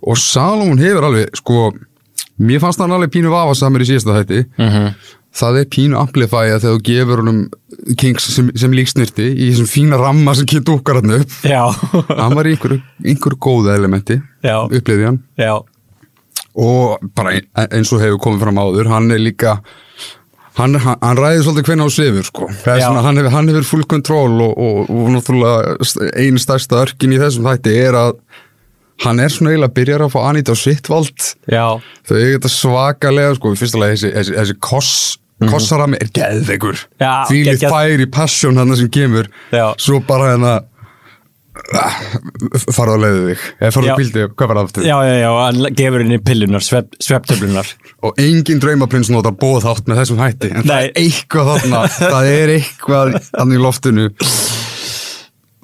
og 0.02 0.18
Salomón 0.18 0.82
hefur 0.82 1.06
alveg 1.06 1.36
sko, 1.38 1.70
mér 2.38 2.60
fannst 2.60 2.82
hann 2.82 2.92
alveg 2.92 3.12
pínu 3.14 3.30
vafasamur 3.30 3.84
í 3.84 3.90
síðasta 3.92 4.18
þætti 4.18 4.42
-hmm. 4.58 4.94
Það 5.37 5.59
er 5.61 5.69
pínu 5.76 5.99
amplifæja 6.00 6.59
þegar 6.62 6.76
þú 6.78 6.83
gefur 6.88 7.23
honum 7.23 7.40
Kings 8.00 8.26
sem, 8.33 8.49
sem 8.57 8.73
líksnirti 8.73 9.26
í 9.37 9.50
þessum 9.52 9.69
fína 9.71 9.99
ramma 10.00 10.33
sem 10.38 10.49
kynnt 10.49 10.71
okkar 10.73 11.02
hann 11.02 11.19
upp. 11.21 11.35
Já, 11.45 11.62
hann 12.23 12.37
var 12.38 12.49
í 12.49 12.55
einhverju, 12.57 12.81
einhverju 13.05 13.40
góða 13.47 13.75
elementi 13.76 14.16
Já. 14.47 14.62
upplifði 14.71 15.11
hann. 15.11 15.19
Já, 15.40 15.52
og 16.57 17.02
bara 17.14 17.35
ein- 17.37 17.69
eins 17.69 17.93
og 17.93 18.00
hefur 18.00 18.23
komið 18.25 18.47
fram 18.47 18.62
áður 18.62 18.88
hann 18.88 19.11
er 19.12 19.21
líka 19.21 19.59
hann, 20.57 20.73
hann, 20.81 20.97
hann 21.02 21.19
ræði 21.21 21.43
svolítið 21.45 21.69
hvernig 21.69 21.85
á 21.85 21.90
sefur 21.93 22.25
sko. 22.31 22.49
Svona, 22.64 23.02
hann, 23.05 23.21
hefur, 23.21 23.31
hann 23.35 23.49
hefur 23.52 23.66
full 23.75 23.85
control 23.93 24.40
og, 24.47 24.55
og, 24.57 24.88
og 24.88 25.11
náttúrulega 25.12 26.14
einu 26.16 26.40
stærsta 26.40 26.81
örkin 26.87 27.12
í 27.12 27.21
þessum 27.21 27.45
þætti 27.50 27.75
er 27.83 27.99
að 28.00 28.14
hann 29.05 29.21
er 29.21 29.28
svona 29.28 29.52
eiginlega 29.52 29.69
að 29.69 29.76
byrja 29.76 29.99
að 30.07 30.12
fá 30.14 30.19
Anita 30.31 30.55
á 30.57 30.57
sitt 30.57 30.88
vald. 30.88 31.26
Þau 31.52 32.16
er 32.16 32.31
þetta 32.38 32.49
svakalega 32.55 33.35
sko, 33.37 33.52
lagi 33.52 33.99
þessi, 33.99 34.12
þessi, 34.16 34.37
þessi 34.40 34.57
koss 34.64 34.95
kossarami 35.40 35.99
er 36.00 36.09
geðveikur 36.16 36.78
Mhm. 36.87 37.00
Já, 37.00 37.12
því 37.28 37.43
lið 37.45 37.52
geggjað. 37.59 37.75
færi 37.76 38.07
passion 38.11 38.57
hann 38.57 38.76
sem 38.76 38.88
kemur 38.88 39.28
Já. 39.52 39.75
svo 39.78 40.00
bara 40.07 40.33
hérna 40.37 40.55
farðu 42.76 42.95
að 42.97 43.00
leiðu 43.02 43.21
þig 43.31 43.45
eða 43.64 43.71
Já. 43.87 43.93
að 43.95 44.00
bildi, 44.00 44.25
hvað 44.37 44.49
var 44.50 44.59
það 44.59 44.66
aftur 44.69 44.85
já, 44.87 44.97
já, 45.07 45.14
já, 45.23 45.28
hann 45.40 45.69
gefur 45.81 46.02
henni 46.05 46.19
pillunar, 46.26 46.64
svepp, 46.66 46.97
svepptöflunar 47.02 47.71
og 48.07 48.21
engin 48.23 48.61
draumaprins 48.62 49.11
nota 49.12 49.33
bóð 49.33 49.64
þátt 49.64 49.88
með 49.90 50.00
þessum 50.02 50.21
hætti 50.21 50.50
en 50.52 50.66
það 50.66 50.75
Nei. 50.75 50.85
er 50.87 51.00
eitthvað 51.00 51.50
þarna 51.52 51.81
það 51.97 52.28
er 52.35 52.52
eitthvað 52.59 53.14
annað 53.40 53.57
í 53.57 53.62
loftinu 53.64 54.07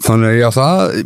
þannig 0.07 0.33
að 0.33 0.41
já 0.41 0.49
það 0.57 0.97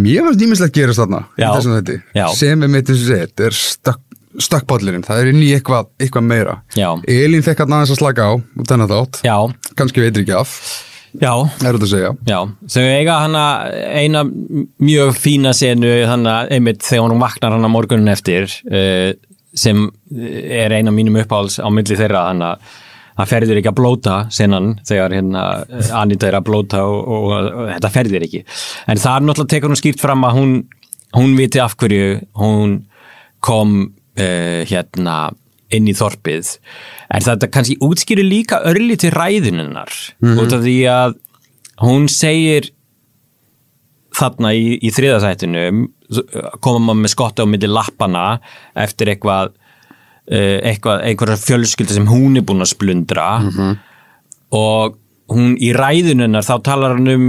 mér 0.00 0.24
varst 0.26 0.46
ímislegt 0.48 0.74
gerast 0.80 1.02
þarna 1.04 1.20
í 1.36 2.00
Já. 2.16 2.26
sem 2.34 2.64
er 2.66 2.72
mitt 2.72 2.90
og 2.90 2.98
sett 3.04 3.44
er 3.44 3.54
stökk 3.60 4.00
stökkpallirinn, 4.42 5.04
það 5.06 5.20
er 5.20 5.30
inn 5.32 5.42
í 5.44 5.52
eitthvað, 5.56 5.90
eitthvað 6.02 6.26
meira. 6.26 6.56
Já. 6.78 6.88
Elín 7.10 7.44
fekk 7.46 7.64
hann 7.64 7.76
aðeins 7.76 7.94
að 7.94 8.00
slaka 8.00 8.26
á 8.26 8.32
út 8.34 8.66
þennan 8.70 8.90
þátt, 8.90 9.20
Já, 9.26 9.36
kannski 9.78 10.04
veitir 10.04 10.24
ekki 10.24 10.36
af. 10.38 10.58
Já, 11.14 11.30
er 11.62 11.76
þetta 11.76 11.86
að 11.86 11.92
segja. 11.92 12.12
Já, 12.26 12.38
þau 12.74 12.84
eiga 12.90 13.18
hana 13.22 13.44
eina 13.94 14.24
mjög 14.26 15.12
fína 15.14 15.52
senu 15.54 15.92
hana 16.10 16.40
einmitt 16.50 16.82
þegar 16.82 17.12
hún 17.12 17.22
vaknar 17.22 17.54
hana 17.54 17.70
morgunin 17.70 18.10
eftir 18.10 18.48
uh, 18.66 19.12
sem 19.54 19.84
er 20.10 20.74
eina 20.74 20.90
mínum 20.94 21.20
uppáhalds 21.22 21.60
á 21.62 21.70
milli 21.70 21.98
þeirra 21.98 22.26
hana. 22.32 22.56
Það 23.14 23.30
ferðir 23.30 23.60
ekki 23.60 23.70
að 23.70 23.78
blóta 23.78 24.14
senan 24.34 24.72
þegar 24.82 25.12
hérna 25.14 25.42
eh, 25.62 25.90
Anita 25.94 26.26
er 26.26 26.34
að 26.34 26.48
blóta 26.48 26.80
og, 26.82 26.96
og, 27.06 27.28
og, 27.46 27.68
þetta 27.76 27.90
ferðir 27.94 28.24
ekki. 28.26 28.40
En 28.90 28.98
það 28.98 29.18
er 29.20 29.26
náttúrulega 29.28 29.52
tekur 29.52 29.70
hún 29.70 29.78
skýrt 29.78 30.02
fram 30.02 30.26
að 30.26 30.40
hún 30.40 30.56
hún 31.14 31.36
viti 31.38 31.62
af 31.62 31.76
hverju 31.78 32.08
hún 32.40 32.72
kom 33.44 33.76
uh, 34.18 34.60
hérna 34.68 35.16
inn 35.74 35.88
í 35.90 35.94
þorpið. 35.96 36.54
En 37.14 37.24
þetta 37.24 37.50
kannski 37.52 37.78
útskýri 37.82 38.24
líka 38.26 38.60
örli 38.68 38.96
til 39.00 39.12
ræðuninnar 39.14 39.92
út 40.38 40.54
af 40.54 40.62
því 40.62 40.78
að 40.92 41.16
hún 41.82 42.06
segir 42.12 42.70
þarna 44.14 44.52
í, 44.54 44.76
í 44.78 44.92
þriðasættinu 44.94 45.64
koma 46.62 46.82
maður 46.84 47.00
með 47.00 47.12
skotta 47.14 47.42
á 47.42 47.50
milli 47.50 47.70
lappana 47.70 48.26
eftir 48.78 49.10
eitthvað 49.10 49.54
uh, 50.30 50.58
eitthvað, 50.62 51.02
einhverja 51.08 51.40
fjölskylda 51.42 51.96
sem 51.96 52.06
hún 52.10 52.38
er 52.38 52.46
búin 52.46 52.64
að 52.64 52.74
splundra. 52.76 53.28
Og 54.54 55.00
hún 55.32 55.56
í 55.58 55.72
ræðuninnar 55.74 56.46
þá 56.46 56.54
talar 56.62 56.96
hann 56.98 57.10
um 57.10 57.28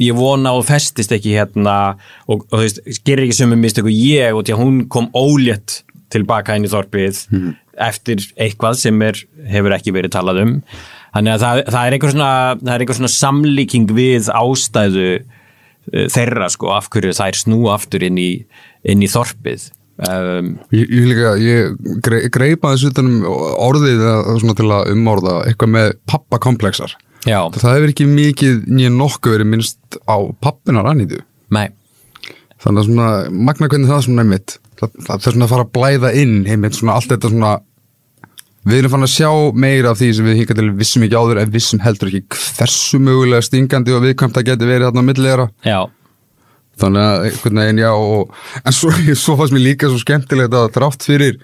ég 0.00 0.16
vona 0.16 0.52
og 0.56 0.66
festist 0.68 1.12
ekki 1.14 1.36
hérna 1.38 1.96
og, 2.28 2.44
og 2.50 2.58
þú 2.58 2.62
veist, 2.64 2.80
gerir 3.06 3.24
ekki 3.26 3.38
sömu 3.38 3.56
mistök 3.60 3.88
og 3.88 3.94
ég 3.96 4.36
og 4.36 4.44
því 4.44 4.56
að 4.56 4.62
hún 4.62 4.80
kom 4.92 5.08
ólétt 5.16 5.80
tilbaka 6.12 6.56
inn 6.56 6.66
í 6.66 6.72
þorpið 6.72 7.22
eftir 7.86 8.22
eitthvað 8.40 8.78
sem 8.80 9.00
er, 9.04 9.18
hefur 9.50 9.74
ekki 9.76 9.94
verið 9.94 10.14
talað 10.16 10.42
um. 10.44 10.52
Þannig 11.16 11.34
að 11.34 11.44
það, 11.44 11.62
það 11.72 11.80
er 11.86 11.96
einhver 11.96 12.14
svona 12.14 12.76
er 12.76 12.98
svona 12.98 13.14
samlíking 13.14 13.88
við 13.96 14.28
ástæðu 14.32 15.08
uh, 15.16 16.06
þeirra 16.12 16.50
sko 16.52 16.74
af 16.76 16.90
hverju 16.92 17.16
þær 17.16 17.40
snú 17.40 17.64
aftur 17.72 18.04
inn 18.06 18.20
í, 18.20 18.30
inn 18.84 19.04
í 19.04 19.10
þorpið. 19.10 19.70
Um, 19.96 20.58
Ég, 20.76 20.90
ég 20.92 21.06
líka, 21.08 21.32
ég 21.40 22.00
grei, 22.04 22.18
greipa 22.32 22.74
þessu 22.74 22.90
utanum 22.92 23.22
orðið 23.24 24.02
svona 24.42 24.56
til 24.58 24.68
að 24.68 24.90
umorða 24.92 25.38
eitthvað 25.48 25.72
með 25.72 25.94
pappakomplexar. 26.10 26.96
Já, 27.26 27.40
það 27.56 27.72
hefur 27.78 27.92
ekki 27.94 28.06
mikið 28.10 28.66
nýja 28.70 28.92
nokkuð 28.92 29.38
verið 29.38 29.48
minnst 29.54 29.98
á 30.04 30.16
pappinar 30.44 30.86
nei. 31.54 31.66
Þannig 32.62 32.82
að 32.82 32.86
svona, 32.90 33.08
magna 33.30 33.68
hvernig 33.72 33.90
það 33.90 34.04
svona 34.06 34.24
einmitt 34.24 34.58
það, 34.80 34.92
það 35.06 35.16
er 35.16 35.24
svona 35.26 35.46
að 35.46 35.54
fara 35.54 35.66
að 35.66 35.72
blæða 35.76 36.12
inn 36.22 36.36
einmitt 36.46 36.78
svona 36.78 36.96
allt 36.98 37.10
þetta 37.12 37.32
svona 37.32 37.56
við 38.66 38.80
erum 38.80 38.94
fann 38.96 39.06
að 39.06 39.12
sjá 39.12 39.30
meira 39.54 39.92
af 39.92 40.00
því 40.00 40.08
sem 40.16 40.26
við 40.26 40.40
hingað 40.40 40.60
til 40.60 40.70
vissum 40.80 41.04
ekki 41.06 41.18
áður 41.20 41.42
en 41.42 41.52
vissum 41.54 41.82
heldur 41.84 42.10
ekki 42.10 42.40
hversu 42.56 42.98
mögulega 43.02 43.46
stingandi 43.46 43.94
og 43.94 44.02
viðkvæmt 44.02 44.38
það 44.38 44.48
geti 44.48 44.70
verið 44.70 44.88
þarna 44.88 45.04
á 45.06 45.08
millilegra 45.08 45.46
já, 45.66 45.78
þannig 46.82 47.04
að 47.04 47.28
einhvern 47.28 47.62
veginn 47.62 47.82
já 47.84 47.90
og, 47.92 48.34
en 48.62 48.76
svo, 48.76 48.94
svo 49.24 49.36
fannst 49.38 49.54
mér 49.54 49.66
líka 49.68 49.92
svo 49.92 50.02
skemmtilegt 50.02 50.58
að 50.58 50.72
þrátt 50.74 51.06
fyrir 51.06 51.38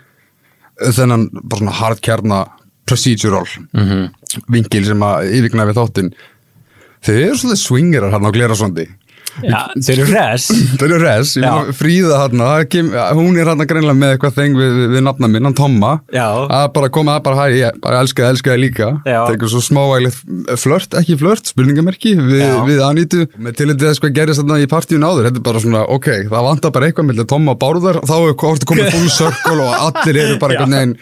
þennan 0.82 1.28
bara 1.42 1.62
svona 1.62 1.78
hardkjarna 1.78 2.42
procedural 2.88 3.46
-hmm. 3.46 4.08
vinkil 4.50 4.84
sem 4.88 5.06
að 5.06 5.30
yfirgna 5.38 5.68
við 5.68 5.78
þáttinn 5.78 6.12
þau 7.02 7.14
eru 7.14 7.38
svolítið 7.38 7.62
swingerar 7.62 8.14
hann 8.14 8.26
á 8.26 8.34
Glerasundi 8.34 8.88
Já, 9.42 9.58
þeir 9.78 10.02
eru 10.02 10.08
res. 10.12 10.48
Þau 10.78 10.84
eru 10.88 11.00
res, 11.02 11.34
Fríða 11.78 12.20
hann 12.24 12.44
hún 13.18 13.38
er 13.40 13.50
hann 13.50 13.64
greinlega 13.68 13.96
með 13.96 14.14
eitthvað 14.16 14.36
þeng 14.38 14.58
við, 14.58 14.78
við, 14.92 15.00
nafna 15.06 15.30
minn, 15.32 15.48
hann 15.48 15.56
Tomma. 15.56 15.92
Að 16.12 16.66
bara 16.76 16.90
koma 16.92 17.16
að 17.18 17.24
bara 17.28 17.40
hæ, 17.40 17.56
ég 17.56 17.80
bara 17.82 18.02
elska 18.02 18.26
það, 18.26 18.34
elska 18.36 18.52
það 18.52 18.62
líka. 18.62 18.90
Já. 19.08 19.18
tekur 19.30 19.52
svo 19.52 19.62
smávægilegt 19.64 20.58
flört, 20.60 20.96
ekki 21.00 21.18
flört 21.20 21.50
spurningamerki 21.52 22.14
við, 22.18 22.44
við 22.68 22.82
Anítu. 22.86 23.26
Með 23.40 23.58
tilhendið 23.60 23.90
þess 23.90 24.02
hvað 24.04 24.16
gerist 24.18 24.42
þarna 24.42 24.60
í 24.62 24.68
partíun 24.70 25.06
áður 25.06 25.28
þetta 25.28 25.40
er 25.42 25.46
bara 25.48 25.62
svona, 25.64 25.84
ok, 25.96 26.10
það 26.28 26.48
vantar 26.48 26.74
bara 26.76 26.90
eitthvað 26.90 27.08
með 27.10 27.24
Tomma 27.32 27.56
og 27.56 27.62
Bárðar, 27.62 28.00
þá 28.08 28.16
er 28.18 28.36
hvort 28.42 28.68
komið 28.68 28.90
full 28.94 29.12
circle 29.20 29.58
og 29.62 29.72
allir 29.88 30.20
eru 30.26 30.38
bara 30.42 30.58
einhvern 30.58 30.78
veginn 30.78 30.96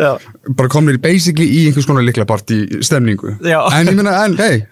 Já, 0.00 0.16
bara 0.56 0.70
komnir 0.72 0.98
í 0.98 1.02
basically 1.02 1.46
í 1.46 1.64
einhvers 1.68 1.88
konar 1.88 2.04
líkla 2.06 2.26
partí 2.28 2.62
stemningu 2.84 3.36
Já. 3.44 3.60
en 3.76 3.90
ég 3.90 3.98
meina, 3.98 4.14
en 4.24 4.36
hei, 4.40 4.64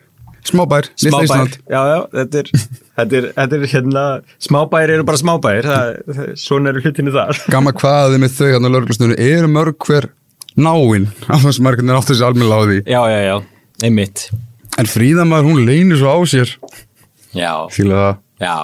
smábær 0.49 0.89
smábær. 0.99 1.25
Ísland. 1.27 1.59
Já, 1.71 1.81
já, 1.93 1.99
þetta 2.19 2.41
er, 2.43 2.51
þetta 2.99 3.19
er, 3.21 3.29
þetta 3.37 3.59
er 3.59 3.67
hérna 3.73 4.05
Smábær 4.43 4.95
eru 4.97 5.07
bara 5.09 5.21
smábær 5.21 5.69
það, 5.69 5.93
það, 6.17 6.33
Svona 6.43 6.73
eru 6.73 6.83
hlutinu 6.85 7.15
þar. 7.15 7.43
Gamma 7.55 7.75
hvaðið 7.79 8.25
með 8.25 8.35
þau 8.41 8.51
hann 8.57 8.69
á 8.69 8.75
lörglustunni 8.77 9.19
eru 9.29 9.53
mörg 9.53 9.79
hver 9.89 10.11
náinn 10.59 11.07
af 11.33 11.47
þessum 11.47 11.69
margirnir 11.69 11.97
áttu 12.01 12.13
þessi 12.13 12.27
almennilega 12.29 12.61
á 12.61 12.69
því? 12.69 12.81
Já, 12.85 13.01
já, 13.13 13.21
já, 13.29 13.37
einmitt. 13.89 14.27
En 14.81 14.89
Fríðamæður 14.89 15.49
hún 15.51 15.65
leynir 15.69 16.01
svo 16.01 16.13
á 16.13 16.19
sér. 16.29 16.53
Já, 17.37 17.53
fíla 17.73 17.97
það. 18.03 18.21
Já, 18.43 18.55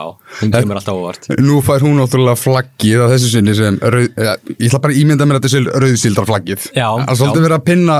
hún 0.40 0.50
kemur 0.50 0.78
alltaf 0.80 0.96
óvart. 0.98 1.26
Nú 1.38 1.60
fær 1.62 1.84
hún 1.86 2.00
náttúrulega 2.00 2.40
flaggið 2.40 3.02
að 3.04 3.12
þessu 3.14 3.28
sinni 3.30 3.52
sem 3.54 3.76
rauð, 3.78 4.08
ja, 4.18 4.32
ég 4.56 4.64
ætla 4.72 4.80
bara 4.82 4.94
að 4.96 5.00
ímynda 5.04 5.28
mér 5.28 5.38
að 5.38 5.44
þetta 5.44 5.52
sé 5.52 5.82
rauðsildar 5.84 6.26
flaggið. 6.26 6.64
Já, 6.74 6.86
Það 6.98 7.12
er 7.12 7.18
svolítið 7.20 7.44
verið 7.46 7.58
að 7.58 7.66
pinna, 7.68 7.98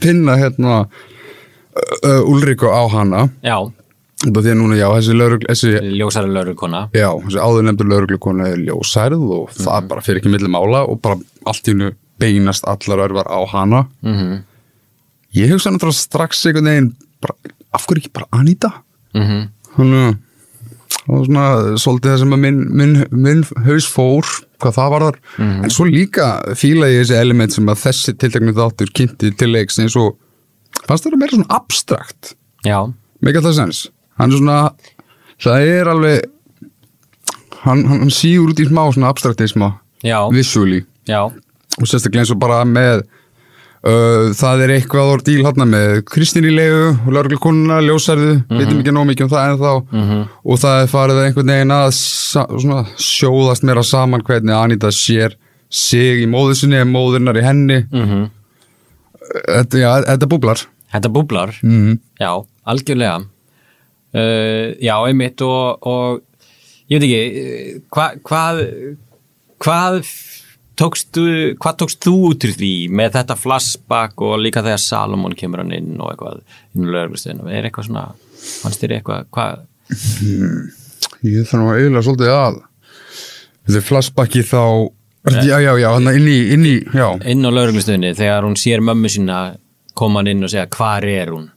pinna 0.00 0.36
hérna 0.40 0.78
uh, 2.04 2.22
Ulriku 2.30 2.70
á 2.70 2.82
hana 2.92 3.28
Já, 3.44 3.56
af 3.60 4.36
því 4.36 4.52
að 4.52 4.58
núna, 4.60 4.76
já, 4.76 4.86
þessi 4.98 5.16
lögregl, 5.16 5.48
þessi 5.48 5.96
ljósari 5.96 6.32
laurukona 6.34 6.84
Já, 6.92 7.08
þessi 7.24 7.40
áður 7.40 7.66
nefndur 7.68 7.90
lauruglukona 7.92 8.52
er 8.52 8.62
ljósærð 8.68 9.26
og 9.38 9.56
það 9.56 9.90
bara 9.92 10.04
fyrir 10.04 10.22
ekki 10.22 10.32
milli 10.32 10.52
mála 10.52 10.84
og 10.86 11.00
bara 11.04 11.20
allt 11.50 11.68
í 11.68 11.74
hennu 11.74 11.92
beinast 12.20 12.66
allar 12.68 13.06
örvar 13.06 13.28
á 13.28 13.40
hana. 13.52 13.86
mm 14.02 14.14
-hmm. 14.14 14.42
Ég 15.34 15.50
hugsa 15.50 15.70
náttúrulega 15.70 16.04
strax 16.06 16.46
einhvern 16.46 16.64
veginn, 16.66 16.96
af 17.72 17.86
hverju 17.86 18.00
ekki 18.00 18.12
bara 18.12 18.26
Anita? 18.32 18.70
Mm 19.14 19.48
Þannig 19.76 20.06
að 20.06 20.16
það 21.06 21.16
var 21.16 21.24
svona 21.24 21.78
svolítið 21.78 22.10
það 22.10 22.18
sem 22.18 22.32
að 22.32 22.40
minn, 22.44 22.60
minn, 22.76 23.06
minn 23.10 23.44
haus 23.66 23.86
fór, 23.86 24.26
hvað 24.60 24.74
það 24.74 24.90
var 24.90 25.02
þar. 25.06 25.18
En 25.64 25.70
svo 25.70 25.84
líka 25.84 26.26
fíla 26.54 26.90
ég 26.90 27.04
þessi 27.04 27.20
element 27.20 27.52
sem 27.52 27.68
að 27.68 27.82
þessi 27.84 28.16
tilteknum 28.18 28.54
þáttur 28.54 28.90
kynnti 28.92 29.30
til 29.30 29.52
leiks 29.52 29.78
eins 29.78 29.96
og 29.96 30.16
fannst 30.88 31.04
það 31.06 31.18
meira 31.20 31.36
svona 31.36 31.50
abstrakt. 31.60 32.34
Já, 32.66 32.78
Mikið 33.20 33.36
alltaf 33.42 33.56
sens. 33.58 33.78
Hann 34.20 34.32
er 34.32 34.38
svona, 34.40 34.58
það 35.44 35.66
er 35.74 35.88
alveg, 35.92 36.22
hann, 37.64 37.82
hann, 37.88 38.10
sígur 38.14 38.52
út 38.54 38.60
í 38.62 38.66
smá 38.68 38.86
svona 38.94 39.10
abstraktisma, 39.12 39.74
já. 41.08 41.20
og 41.80 41.86
sérstaklega 41.88 42.24
eins 42.24 42.32
og 42.34 42.40
bara 42.40 42.62
með, 42.68 43.02
uh, 43.84 44.30
það 44.36 44.64
er 44.64 44.72
eitthvað 44.78 45.12
orð 45.14 45.26
díl 45.28 45.44
hann 45.46 45.68
með 45.68 46.00
Kristín 46.08 46.48
í 46.48 46.54
leigu 46.54 46.90
og 47.06 47.12
lörglukonuna, 47.16 47.80
ljósærðu, 47.84 48.32
veitum 48.50 48.80
ekki 48.82 48.94
nóg 48.96 49.08
mikið 49.12 49.28
um 49.28 49.32
það 49.34 49.52
en 49.52 49.60
þá, 49.60 49.70
Mhm. 50.00 50.24
og 50.44 50.58
það 50.64 50.82
er 50.82 50.90
farið 50.94 51.22
einhvern 51.26 51.52
veginn 51.54 51.76
að 51.76 51.88
svona, 52.00 52.80
sjóðast 52.96 53.62
meira 53.68 53.82
saman 53.84 54.22
hvernig 54.24 54.56
Anita 54.56 54.88
sér 54.88 55.36
sig 55.70 56.24
í 56.24 56.26
móðu 56.26 56.56
sinni 56.56 56.76
eða 56.80 56.88
móðurnar 56.90 57.36
í 57.36 57.44
henni, 57.44 57.84
mm 57.92 58.30
þetta, 59.30 59.80
já, 59.80 59.90
þetta 60.08 60.30
búblar. 60.30 60.64
Þetta 60.90 61.12
búblar? 61.14 61.54
Mm 61.62 62.00
Já, 62.20 62.32
algjörlega. 62.66 63.20
Uh, 64.10 64.74
Já, 64.82 64.96
einmitt 65.06 65.42
og, 65.46 65.86
og 65.86 66.22
ég 66.90 66.98
veit 66.98 67.06
ekki 67.06 67.20
eh, 67.20 67.74
hva, 67.94 68.08
hvað 68.26 68.62
hvað 69.60 70.00
tókstu 70.80 71.24
hvað 71.60 71.76
tókst 71.82 72.00
þú 72.02 72.14
út 72.30 72.46
úr 72.48 72.54
því 72.56 72.72
með 72.96 73.18
þetta 73.18 73.36
flashback 73.38 74.24
og 74.24 74.40
líka 74.40 74.64
þegar 74.64 74.82
Salomon 74.82 75.36
kemur 75.38 75.62
hann 75.62 75.74
inn 75.76 75.92
og 76.00 76.14
eitthvað 76.14 76.40
inn 76.74 76.86
í 76.86 76.90
lögreglustöðinu, 76.90 77.50
er 77.52 77.68
eitthvað 77.68 77.90
svona 77.90 78.06
fannst 78.40 78.82
þér 78.82 78.96
eitthvað, 78.98 79.28
hvað 79.36 79.66
Ég 81.26 81.46
þarf 81.46 81.60
nú 81.60 81.70
eiginlega 81.74 82.06
svolítið 82.06 82.34
að 82.34 82.60
Þetta 83.60 83.82
flashbacki 83.86 84.42
þá 84.46 84.62
Já, 85.28 85.60
já, 85.60 85.72
já, 85.76 85.90
inn 86.16 86.28
í, 86.32 86.36
inn 86.54 86.64
í 86.64 86.74
Já, 86.96 87.10
inn 87.28 87.44
á 87.44 87.50
lögreglustöðinu 87.52 88.14
þegar 88.16 88.46
hún 88.46 88.56
sér 88.56 88.80
mömmu 88.80 89.08
sína 89.12 89.40
koma 89.98 90.22
hann 90.22 90.30
inn 90.32 90.46
og 90.46 90.52
segja 90.52 90.64
hvar 90.72 91.04
er 91.04 91.28
hún? 91.34 91.50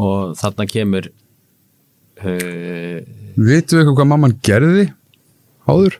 Og 0.00 0.32
þarna 0.40 0.64
kemur 0.70 1.10
uh, 2.24 3.00
vitum 3.36 3.76
við 3.76 3.82
eitthvað 3.82 3.96
hvað 3.98 4.08
mamman 4.14 4.38
gerði 4.46 4.86
áður? 5.68 5.98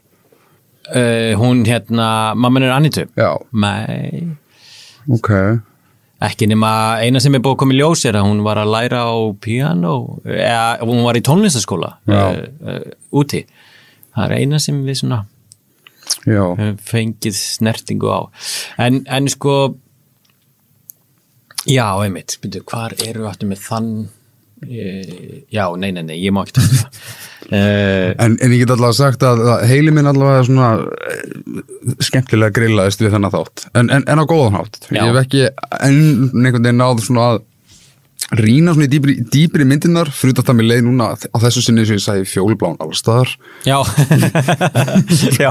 uh, 0.94 1.32
hún 1.42 1.60
hérna, 1.68 2.06
mamman 2.34 2.64
er 2.64 2.72
Anitu 2.74 3.04
Já, 3.20 3.34
Nei, 3.52 4.30
ok. 5.12 5.30
Ekki 6.24 6.48
nema 6.50 6.70
eina 7.04 7.20
sem 7.20 7.36
er 7.36 7.40
búið 7.44 7.54
að 7.54 7.60
koma 7.62 7.76
í 7.76 7.78
ljós 7.80 8.06
er 8.08 8.16
að 8.20 8.26
hún 8.28 8.40
var 8.44 8.60
að 8.60 8.72
læra 8.74 9.04
á 9.08 9.16
piano 9.40 9.92
eða 10.24 10.64
hún 10.88 11.04
var 11.04 11.16
í 11.16 11.22
tónlistaskóla 11.24 11.94
uh, 12.08 12.40
uh, 12.64 12.80
úti. 13.16 13.44
Það 14.16 14.24
er 14.26 14.34
eina 14.40 14.60
sem 14.60 14.80
við 14.84 14.98
svona 15.00 15.22
Já, 16.28 16.44
fengið 16.84 17.36
snertingu 17.38 18.10
á. 18.12 18.20
En, 18.82 19.02
en 19.08 19.28
sko 19.30 19.56
já, 21.68 21.86
einmitt, 22.00 22.38
byrju, 22.42 22.64
hvar 22.70 22.94
eru 22.98 23.24
við 23.24 23.30
aftur 23.30 23.50
með 23.50 23.62
þann 23.66 23.90
uh, 24.04 25.34
já, 25.52 25.64
nei, 25.76 25.90
nei, 25.96 26.02
nei, 26.06 26.16
ég 26.20 26.34
má 26.34 26.44
ekki 26.44 26.56
tala 26.58 26.70
um 26.70 26.86
uh, 27.50 28.08
en, 28.24 28.36
en 28.36 28.54
ég 28.54 28.62
get 28.62 28.74
allavega 28.74 28.98
sagt 29.00 29.26
að, 29.26 29.42
að 29.54 29.66
heili 29.70 29.94
minn 29.94 30.08
allavega 30.10 30.46
svona 30.48 30.70
eh, 31.10 31.62
skemmtilega 32.06 32.54
grillaðist 32.56 33.02
við 33.02 33.16
þennan 33.16 33.34
þátt. 33.34 33.68
En, 33.74 33.92
en, 33.92 34.06
en 34.06 34.22
á 34.22 34.24
góðan 34.24 34.58
hátt. 34.60 34.82
Já. 34.88 35.00
Ég 35.00 35.08
hef 35.10 35.22
ekki 35.24 35.46
enn 35.80 36.02
einhvern 36.30 36.64
veginn 36.64 36.82
náð 36.82 37.04
svona 37.06 37.30
að 37.34 37.40
rýna 38.36 38.74
svona 38.74 38.86
í 38.86 38.90
dýpri, 38.92 39.14
dýpri 39.32 39.66
myndinar 39.66 40.10
fyrir 40.14 40.36
þetta 40.38 40.54
mér 40.56 40.68
leið 40.70 40.84
núna 40.86 41.08
á 41.18 41.36
þessu 41.42 41.64
sinni 41.64 41.86
sem 41.88 41.98
ég 41.98 42.04
sagði 42.04 42.28
fjólblán 42.30 42.78
allstaðar 42.82 43.32
Já, 43.66 43.78
já, 45.42 45.50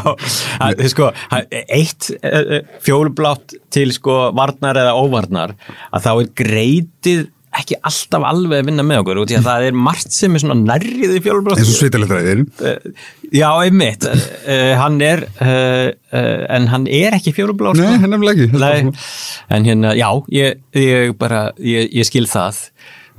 að, 0.63 0.85
sko, 0.93 1.09
að, 1.35 1.57
eitt 1.65 2.11
uh, 2.19 2.55
fjólublátt 2.85 3.57
til 3.73 3.89
sko 3.95 4.29
varnar 4.37 4.79
eða 4.79 4.95
óvarnar 4.95 5.57
að 5.91 6.07
þá 6.07 6.11
er 6.13 6.31
greitið 6.43 7.27
ekki 7.57 7.77
alltaf 7.81 8.25
alveg 8.29 8.61
að 8.61 8.67
vinna 8.69 8.83
með 8.85 9.01
okkur 9.01 9.21
út 9.23 9.31
í 9.33 9.37
að 9.39 9.47
það 9.47 9.65
er 9.69 9.77
margt 9.87 10.13
sem 10.13 10.35
er 10.35 10.43
svona 10.43 10.57
nærrið 10.59 11.15
í 11.17 11.21
fjólublátt 11.25 11.61
eins 11.61 11.71
og 11.71 11.79
svitalegtræðir 11.79 12.43
uh, 12.45 13.07
Já, 13.29 13.49
einmitt. 13.61 14.05
Uh, 14.09 14.73
hann 14.79 14.99
er 15.05 15.25
uh, 15.41 15.89
en 16.13 16.69
hann 16.71 16.87
er 16.89 17.17
ekki 17.17 17.33
fjólublátt 17.37 17.77
Nei, 17.77 17.97
nefnilega 18.05 18.47
ekki. 18.47 18.61
Nei, 18.61 18.93
en 19.53 19.67
hérna, 19.69 19.93
já, 19.97 20.09
ég, 20.33 20.61
ég 20.77 21.13
bara, 21.19 21.49
ég, 21.61 21.89
ég 21.93 22.09
skil 22.09 22.25
það 22.29 22.63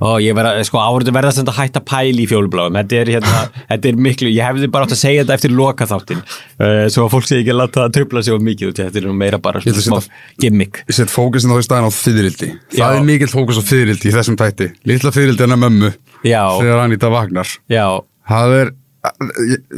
og 0.01 0.17
ég 0.25 0.33
verða, 0.37 0.63
sko, 0.65 0.79
áriðu 0.81 1.13
verða 1.13 1.31
sem 1.35 1.45
þetta 1.45 1.53
hætt 1.59 1.77
að 1.77 1.85
pæla 1.91 2.23
í 2.23 2.27
fjólubláum, 2.31 2.77
þetta 2.79 2.99
er 3.03 3.11
hérna, 3.15 3.41
þetta 3.69 3.89
er 3.91 3.99
miklu, 4.07 4.31
ég 4.33 4.47
hefði 4.49 4.69
bara 4.73 4.87
átt 4.87 4.95
að 4.95 5.01
segja 5.03 5.23
þetta 5.23 5.37
eftir 5.37 5.53
loka 5.53 5.87
þáttin, 5.91 6.23
uh, 6.25 6.87
svo 6.89 7.05
að 7.05 7.13
fólk 7.15 7.29
sé 7.29 7.39
ekki 7.43 7.53
að 7.53 7.59
láta 7.61 7.83
það 7.85 7.93
tröfla 7.99 8.23
sig 8.25 8.33
of 8.37 8.41
mikið, 8.49 8.71
út 8.73 8.81
að 8.81 8.89
þetta 8.89 9.01
er 9.03 9.07
nú 9.11 9.15
meira 9.21 9.41
bara 9.45 9.61
svona 9.61 9.77
að 9.77 9.87
smá 9.87 9.99
gimmick. 10.41 10.81
Ég 10.89 10.97
set 10.97 11.13
fókusin 11.13 11.53
þá 11.53 11.61
í 11.61 11.67
staðin 11.69 11.89
á 11.89 11.91
fyririldi 11.93 12.51
Það 12.79 12.97
er 12.97 13.07
mikill 13.11 13.31
fókus 13.31 13.61
á 13.61 13.63
fyririldi 13.69 14.09
í 14.09 14.15
þessum 14.17 14.37
tætti 14.41 14.71
Lítla 14.89 15.13
fyririldi 15.13 15.45
hennar 15.45 15.61
mömmu 15.61 15.93
Já, 16.25 16.43
Þegar 16.57 16.81
hann 16.83 16.95
í 16.97 17.01
það 17.01 17.15
vagnar 17.19 17.53
já, 17.69 17.85
Það 18.31 18.57
er 18.61 18.71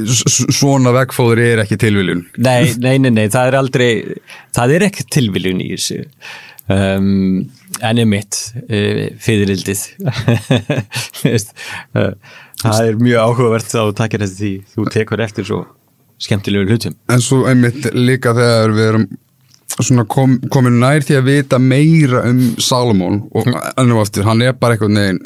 s- 0.03 0.45
Svona 0.51 0.91
vegfóður 0.95 1.39
er 1.43 1.62
ekki 1.63 1.77
tilviljun. 1.79 2.25
Nei, 2.43 2.73
nei, 2.83 2.97
nei, 2.99 3.09
nei, 3.15 3.27
það 3.31 3.47
er 3.51 3.55
aldrei, 3.59 3.91
það 4.55 4.73
er 4.75 4.86
ekki 4.89 5.05
tilviljun 5.15 5.62
í 5.63 5.69
þessu. 5.77 6.01
Um, 6.71 7.49
en 7.84 7.97
er 7.99 8.06
mitt 8.08 8.38
uh, 8.63 9.12
fyririldið 9.19 9.82
uh, 10.08 10.15
það 12.63 12.86
er 12.86 12.95
mjög 13.02 13.19
áhugavert 13.19 13.67
þá 13.67 13.91
takir 13.97 14.23
þessi 14.23 14.38
því. 14.39 14.52
Þú 14.71 14.86
tekur 14.93 15.19
eftir 15.26 15.43
svo 15.49 15.60
skemmtilegu 16.23 16.63
hlutum. 16.71 16.95
En 17.12 17.19
svo 17.23 17.43
einmitt 17.52 17.84
líka 17.97 18.32
þegar 18.38 18.71
við 18.78 18.88
erum 18.93 19.06
Svona 19.73 20.04
kom, 20.06 20.38
komin 20.54 20.76
nær 20.78 21.02
því 21.02 21.15
að 21.17 21.30
vita 21.32 21.58
meira 21.58 22.19
um 22.30 22.54
Salomón 22.62 23.23
og 23.34 23.47
ennum 23.82 23.97
aftur, 24.04 24.21
hann 24.28 24.43
er 24.45 24.54
bara 24.54 24.76
eitthvað 24.76 24.93
neginn 24.93 25.17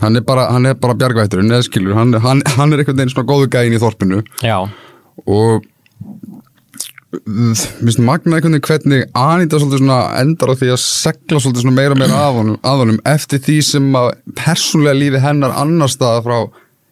hann 0.00 0.16
er 0.18 0.24
bara, 0.26 0.48
hann 0.50 0.66
er 0.66 0.74
bara 0.80 0.96
bjargvætturinn 0.98 1.54
hann, 1.94 2.10
hann, 2.24 2.42
hann 2.56 2.72
er 2.72 2.78
eitthvað 2.82 2.98
neginn 2.98 3.12
svona 3.12 3.30
góðu 3.30 3.46
gæin 3.52 3.76
í 3.76 3.78
þorpinu. 3.78 4.24
Já, 4.42 4.66
og 5.26 5.64
magna 7.10 8.38
einhvern 8.38 8.54
veginn 8.54 8.62
hvernig 8.62 9.06
Anita 9.18 9.58
svolítið 9.58 9.82
svona 9.82 10.00
endar 10.20 10.52
á 10.52 10.60
því 10.60 10.68
að 10.70 10.82
segla 10.84 11.40
svolítið 11.42 11.64
svona 11.64 11.76
meira 11.76 11.96
og 11.96 11.98
meira 11.98 12.18
að 12.22 12.36
honum, 12.38 12.58
að 12.62 12.82
honum 12.84 13.00
eftir 13.10 13.42
því 13.42 13.56
sem 13.66 13.88
að 13.98 14.10
persónlega 14.38 14.98
lífi 14.98 15.22
hennar 15.24 15.56
annar 15.58 15.90
staða 15.90 16.22
frá 16.26 16.36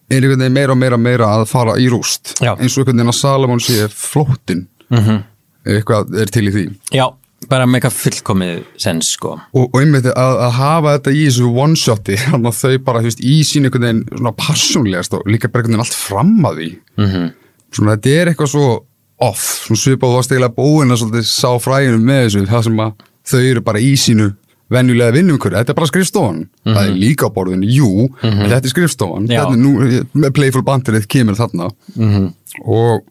er 0.09 0.17
einhvern 0.19 0.41
veginn 0.41 0.57
meira 0.57 0.75
og 0.75 0.81
meira 0.81 0.99
meira 0.99 1.29
að 1.37 1.45
fara 1.51 1.77
í 1.79 1.87
rúst 1.91 2.33
Já. 2.41 2.55
eins 2.57 2.75
og 2.75 2.83
einhvern 2.83 2.99
veginn 2.99 3.13
að 3.13 3.19
Salomon 3.21 3.63
sé 3.63 3.87
flóttin 3.93 4.67
mm 4.89 4.99
-hmm. 4.99 5.23
eitthvað 5.65 6.19
er 6.21 6.35
til 6.35 6.47
í 6.49 6.51
því 6.51 6.65
Já, 6.91 7.05
bara 7.47 7.65
með 7.65 7.79
eitthvað 7.79 7.99
fullkomið 8.03 8.63
sens 8.77 9.13
sko 9.15 9.39
og, 9.53 9.69
og 9.73 9.79
einmitt 9.79 10.05
að, 10.05 10.35
að 10.47 10.51
hafa 10.51 10.97
þetta 10.97 11.11
í 11.15 11.25
þessu 11.29 11.53
one-shoti 11.55 12.17
þannig 12.25 12.51
að 12.51 12.59
þau 12.59 12.83
bara, 12.83 13.01
veist, 13.01 13.23
í 13.23 13.39
sín 13.43 13.65
einhvern 13.65 13.87
veginn 13.87 14.05
svona 14.17 14.35
persónlegast 14.35 15.13
og 15.13 15.23
líka 15.25 15.47
bara 15.47 15.63
einhvern 15.63 15.79
veginn 15.79 15.87
allt 15.87 15.95
fram 15.95 16.45
að 16.45 16.55
því 16.59 16.69
-hmm. 16.97 17.31
svona 17.71 17.95
þetta 17.95 18.09
er 18.09 18.27
eitthvað 18.27 18.51
svo 18.57 18.88
off, 19.19 19.45
svona 19.65 19.81
svipað 19.81 20.13
og 20.13 20.19
var 20.19 20.27
steglega 20.27 20.55
búin 20.55 20.93
að 20.93 21.01
svolítið 21.01 21.25
sá 21.27 21.49
fræðinu 21.59 21.99
með 22.03 22.21
þessu 22.25 22.45
það 22.49 22.65
sem 22.67 22.83
að 22.85 23.05
þau 23.29 23.41
eru 23.41 23.63
bara 23.65 23.83
í 23.83 23.91
sínu 23.99 24.29
venjulega 24.69 25.15
vinnumkur, 25.15 25.55
þetta 25.57 25.73
er 25.73 25.77
bara 25.79 25.89
skrifstofan. 25.89 26.41
Það 26.67 26.81
er 26.83 26.97
líka 27.01 27.29
á 27.29 27.33
borðinu, 27.33 27.69
jú 27.73 28.09
en 28.21 28.43
þetta 28.45 28.61
er 28.61 28.73
skrifstofan, 28.73 29.29
þetta 29.29 29.55
er 29.55 29.61
nú 29.61 29.71
með 30.13 30.35
playful 30.37 30.63
bandirið 30.65 31.07
kemur 31.09 31.39
þarna. 31.39 31.71
-hmm. 31.95 32.27
og 32.65 33.01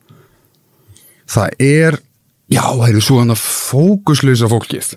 það 1.28 1.48
er 1.58 1.98
já, 2.48 2.62
það 2.62 2.88
eru 2.88 3.02
svo 3.04 3.18
hann 3.20 3.34
að 3.34 3.42
fókuslösa 3.42 4.50
fólkið 4.50 4.94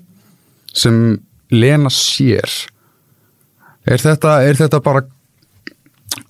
sem 0.73 1.19
lena 1.51 1.89
sér. 1.89 2.47
Er 3.85 3.97
þetta, 3.99 4.37
er 4.45 4.55
þetta 4.55 4.79
bara 4.79 5.03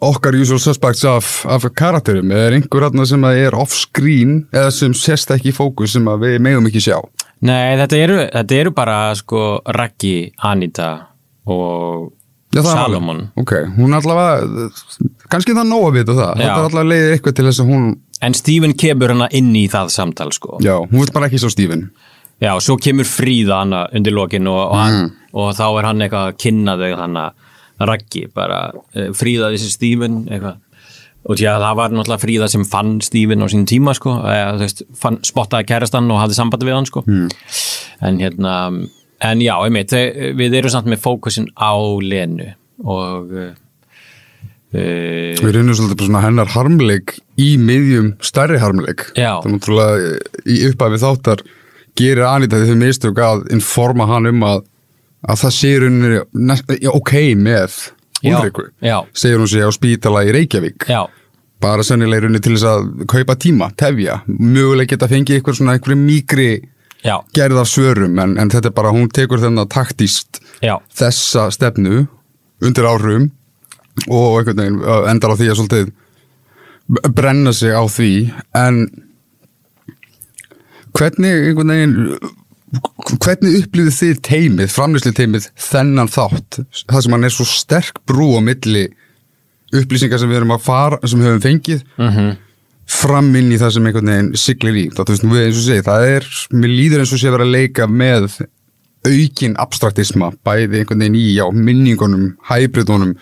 okkar 0.01 0.35
usual 0.39 0.59
suspects 0.61 1.03
af, 1.05 1.31
af 1.45 1.65
karakterum. 1.77 2.31
Eða 2.33 2.47
er 2.49 2.55
einhver 2.57 2.85
þarna 2.87 3.05
sem 3.09 3.25
að 3.27 3.41
er 3.45 3.57
off-screen 3.57 4.37
eða 4.53 4.71
sem 4.73 4.93
sést 4.97 5.31
ekki 5.35 5.51
í 5.51 5.55
fókus 5.55 5.93
sem 5.95 6.07
að 6.09 6.25
við 6.25 6.39
megum 6.47 6.69
ekki 6.71 6.81
sjá? 6.87 6.97
Nei, 7.41 7.77
þetta 7.79 7.97
eru, 7.97 8.17
þetta 8.33 8.57
eru 8.63 8.73
bara 8.77 8.97
sko 9.17 9.43
Raggi, 9.77 10.15
Anita 10.45 10.91
og 11.49 12.11
Já, 12.51 12.61
Salomon. 12.67 13.29
Ok, 13.39 13.53
hún 13.77 13.93
er 13.95 14.01
allavega 14.01 14.65
kannski 15.31 15.53
það 15.55 15.69
nóg 15.69 15.85
að 15.87 15.93
vita 16.01 16.15
það. 16.17 16.31
Já. 16.35 16.41
þetta 16.41 16.57
er 16.57 16.65
allavega 16.67 16.89
leiðir 16.91 17.13
eitthvað 17.15 17.35
til 17.37 17.45
þess 17.47 17.61
að 17.63 17.69
hún 17.71 17.85
En 18.21 18.35
Stephen 18.37 18.73
kemur 18.77 19.09
hana 19.15 19.25
inn 19.33 19.47
í 19.57 19.63
það 19.71 19.87
samtal 19.89 20.27
sko. 20.35 20.59
Já, 20.61 20.75
hún 20.77 20.99
vil 21.01 21.09
bara 21.15 21.25
ekki 21.25 21.39
svo 21.41 21.49
Stephen. 21.49 21.87
Já, 22.41 22.51
svo 22.61 22.75
kemur 22.77 23.07
Fríða 23.09 23.63
hana 23.63 23.79
undir 23.97 24.13
lokin 24.13 24.45
og, 24.51 24.59
og, 24.75 24.91
Mm. 24.91 25.07
og 25.33 25.55
þá 25.57 25.63
er 25.79 25.87
hann 25.87 26.03
eitthvað 26.05 26.27
að 26.29 26.37
kynna 26.43 26.75
þau 26.77 26.91
hana 26.99 27.23
Raggi, 27.89 28.25
bara 28.35 28.59
uh, 28.73 29.07
Fríða 29.17 29.51
þessi 29.53 29.71
Stephen 29.73 30.23
eitthvað 30.29 30.59
og 31.21 31.37
að 31.37 31.61
það 31.61 31.75
var 31.77 31.91
náttúrulega 31.93 32.21
Fríða 32.23 32.47
sem 32.49 32.63
fann 32.65 32.95
Stephen 33.05 33.45
á 33.45 33.47
sín 33.53 33.67
tíma 33.69 33.93
sko, 33.93 34.15
eða, 34.25 34.55
þú 34.57 34.63
veist, 34.65 34.79
fann, 34.97 35.19
spottaði 35.27 35.67
kærastan 35.69 36.09
og 36.09 36.17
hafði 36.17 36.37
sambandi 36.39 36.65
við 36.65 36.77
hann 36.79 36.89
sko 36.89 37.03
Mm. 37.05 37.27
en 38.01 38.17
hérna 38.23 38.55
en 39.21 39.43
já, 39.45 39.53
einmitt, 39.61 39.93
við 40.39 40.55
erum 40.57 40.73
samt 40.73 40.89
með 40.89 41.03
fókusin 41.03 41.45
á 41.53 41.77
Lenu 42.01 42.47
og 42.81 43.29
uh, 43.37 43.51
Við 44.71 45.51
reynum 45.51 45.75
svolítið 45.75 46.07
svona 46.07 46.21
hennar 46.23 46.47
harmleik 46.53 47.17
í 47.41 47.57
miðjum 47.59 48.13
stærri 48.23 48.59
harmleik. 48.61 49.09
Það 49.17 49.47
er 49.49 49.55
náttúrulega 49.57 50.11
í 50.47 50.59
upphæfi 50.69 50.99
þáttar 51.01 51.43
gerir 51.99 52.23
Anita 52.29 52.55
því 52.61 52.69
þau 52.71 52.79
mistök 52.79 53.19
að 53.19 53.41
informa 53.51 54.07
hann 54.07 54.29
um 54.31 54.45
að, 54.47 54.61
að 55.27 55.41
það 55.43 55.55
sé 55.57 55.71
rauninni 55.79 56.91
ok 56.91 57.13
með 57.37 57.79
Ulriku. 58.21 58.67
Segir 59.17 59.39
hún 59.41 59.49
sig 59.49 59.63
á 59.65 59.69
spítala 59.73 60.21
í 60.27 60.31
Reykjavík. 60.35 60.85
já, 60.89 61.07
Bara 61.61 61.83
sennilega 61.85 62.23
rauninni 62.25 62.41
til 62.41 62.53
þess 62.55 62.65
að 62.69 63.05
kaupa 63.09 63.35
tíma, 63.35 63.71
tefja. 63.77 64.21
Mögulega 64.27 64.93
geta 64.95 65.07
fengið 65.09 65.35
eitthvað 65.39 65.57
svona 65.57 65.75
einhverju 65.77 65.97
mýkri 66.01 66.47
já, 67.03 67.17
gerð 67.33 67.57
af 67.63 67.69
svörum 67.69 68.19
en, 68.21 68.37
en 68.37 68.49
þetta 68.49 68.69
er 68.69 68.75
bara, 68.77 68.91
hún 68.93 69.09
tekur 69.09 69.41
þennan 69.41 69.69
taktíst 69.69 70.41
já 70.61 70.75
þessa 70.93 71.47
stefnu 71.53 72.03
undir 72.61 72.85
áhrifum 72.85 73.31
og 74.07 74.37
einhvern 74.39 74.61
veginn 74.61 75.09
endar 75.09 75.33
á 75.33 75.35
því 75.39 75.47
að 75.49 75.57
svolítið 75.61 75.91
brenna 77.17 77.53
sig 77.57 77.73
á 77.73 77.81
því 77.89 78.11
en 78.57 78.83
hvernig 80.97 81.47
einhvern 81.49 81.73
veginn 81.73 81.97
hvernig 83.21 83.57
upplýðið 83.63 83.97
þið 83.97 84.21
teimið, 84.27 84.69
framlýsli 84.71 85.15
teimið 85.17 85.49
þennan 85.59 86.11
þátt, 86.11 86.61
það 86.85 87.03
sem 87.05 87.17
hann 87.17 87.27
er 87.27 87.35
svo 87.35 87.47
sterk 87.49 87.99
brú 88.07 88.29
á 88.37 88.41
milli 88.45 88.85
upplýsingar 89.71 90.19
sem 90.19 90.31
við 90.31 90.41
erum 90.41 90.55
að 90.55 90.63
fara, 90.65 91.01
sem 91.03 91.19
við 91.19 91.31
höfum 91.31 91.45
fengið 91.47 91.83
mm 91.97 92.31
fram 92.91 93.29
inn 93.39 93.51
í 93.53 93.59
það 93.59 93.75
sem 93.75 93.85
einhvern 93.87 94.11
veginn 94.11 94.31
siglir 94.39 94.79
í, 94.83 94.87
það, 94.93 95.11
veist, 95.13 95.27
við 95.31 95.45
eins 95.45 95.59
og 95.59 95.67
segi 95.67 95.85
það 95.85 96.07
er, 96.15 96.25
mér 96.57 96.73
líður 96.73 97.03
eins 97.03 97.13
og 97.15 97.21
sé 97.21 97.29
að 97.29 97.37
vera 97.37 97.45
að 97.47 97.53
leika 97.55 97.87
með 97.87 98.25
aukin 99.07 99.55
abstraktisma 99.61 100.31
bæði 100.45 100.81
einhvern 100.81 101.05
veginn 101.05 101.19
í, 101.19 101.27
já, 101.37 101.45
minningunum 101.55 102.27
hybridunum 102.49 103.15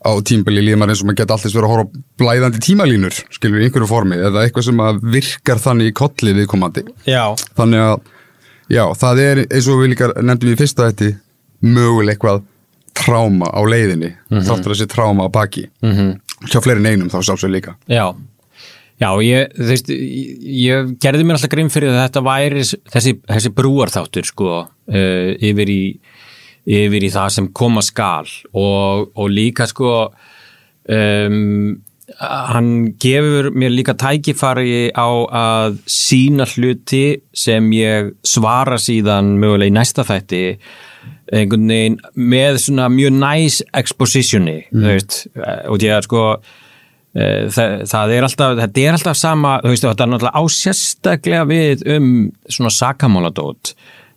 á 0.00 0.12
tímbili 0.24 0.62
líður 0.64 0.80
maður 0.80 0.94
eins 0.94 1.02
og 1.02 1.10
maður 1.10 1.20
geta 1.20 1.36
alltaf 1.36 1.56
verið 1.56 1.66
að 1.66 1.74
horfa 1.74 1.90
á 1.90 1.96
blæðandi 2.22 2.62
tímalínur, 2.64 3.18
skilur 3.34 3.60
í 3.60 3.66
einhverju 3.66 3.90
formi 3.90 4.20
eða 4.20 4.46
eitthvað 4.46 4.68
sem 4.70 4.84
að 4.86 5.02
virkar 5.16 5.60
þannig 5.66 5.90
í 5.90 5.96
kolli 6.00 6.36
viðkomandi, 6.38 6.86
Já, 7.08 7.24
þannig 7.58 7.86
að 7.88 7.98
já, 8.70 8.84
það 8.96 9.22
er 9.24 9.42
eins 9.46 9.68
og 9.70 9.82
við 9.82 9.92
líka 9.94 10.10
nefndum 10.20 10.54
í 10.54 10.58
fyrsta 10.58 10.88
þetta 10.90 11.10
möguleg 11.60 12.16
eitthvað 12.16 12.42
tráma 13.00 13.48
á 13.52 13.60
leiðinni. 13.68 14.14
Þáttur 14.30 14.74
að 14.74 14.80
sé 14.80 14.88
tráma 14.90 15.26
á 15.26 15.28
baki. 15.32 15.68
Mhm. 15.84 16.18
Hjá 16.48 16.60
fleiri 16.64 16.82
neinum 16.84 17.10
þá 17.12 17.20
sjálfsög 17.20 17.52
líka. 17.52 17.74
Já, 17.88 18.14
já 19.00 19.08
ég, 19.24 19.52
þú 19.56 19.68
veist, 19.68 19.90
ég, 19.92 20.38
ég 20.64 20.94
gerði 21.00 21.26
mér 21.26 21.36
alltaf 21.36 21.52
grimm 21.52 21.68
fyrir 21.72 21.92
að 21.92 22.00
þetta 22.06 22.22
væri 22.24 22.64
þessi, 22.64 23.14
þessi 23.28 23.52
brúarþáttur 23.56 24.28
sko 24.28 24.48
uh, 24.64 25.30
yfir, 25.36 25.68
í, 25.68 25.82
yfir 26.64 27.04
í 27.04 27.12
það 27.12 27.28
sem 27.36 27.50
koma 27.52 27.84
skal 27.84 28.28
og, 28.52 29.10
og 29.14 29.28
líka 29.28 29.68
sko 29.68 29.92
um, 30.88 31.76
hann 32.18 32.70
gefur 33.00 33.50
mér 33.54 33.72
líka 33.74 33.94
tækifari 33.98 34.90
á 34.92 35.08
að 35.30 35.78
sína 35.90 36.46
hluti 36.50 37.20
sem 37.36 37.70
ég 37.76 38.14
svara 38.26 38.78
síðan 38.80 39.36
mögulega 39.40 39.70
í 39.70 39.76
næsta 39.76 40.04
þætti 40.08 40.42
einhvern 41.30 41.70
veginn 41.70 42.00
með 42.18 42.58
svona 42.64 42.88
mjög 42.90 43.14
næs 43.20 43.60
expositioni 43.78 44.58
þú 44.72 44.88
veist, 44.88 45.20
og 45.70 45.86
ég 45.86 45.94
er 45.94 46.06
sko 46.08 46.24
eh, 47.14 47.46
það, 47.54 47.76
það 47.92 48.14
er 48.16 48.26
alltaf 48.26 48.58
þetta 48.58 48.84
er 48.84 48.98
alltaf 48.98 49.20
sama, 49.20 49.54
þú 49.62 49.74
veist, 49.74 49.86
þetta 49.86 50.06
er 50.06 50.12
náttúrulega 50.14 50.42
á 50.42 50.42
sérstaklega 50.56 51.48
við 51.50 51.86
um 51.96 52.12
svona 52.50 52.74
sakamáladót. 52.74 53.74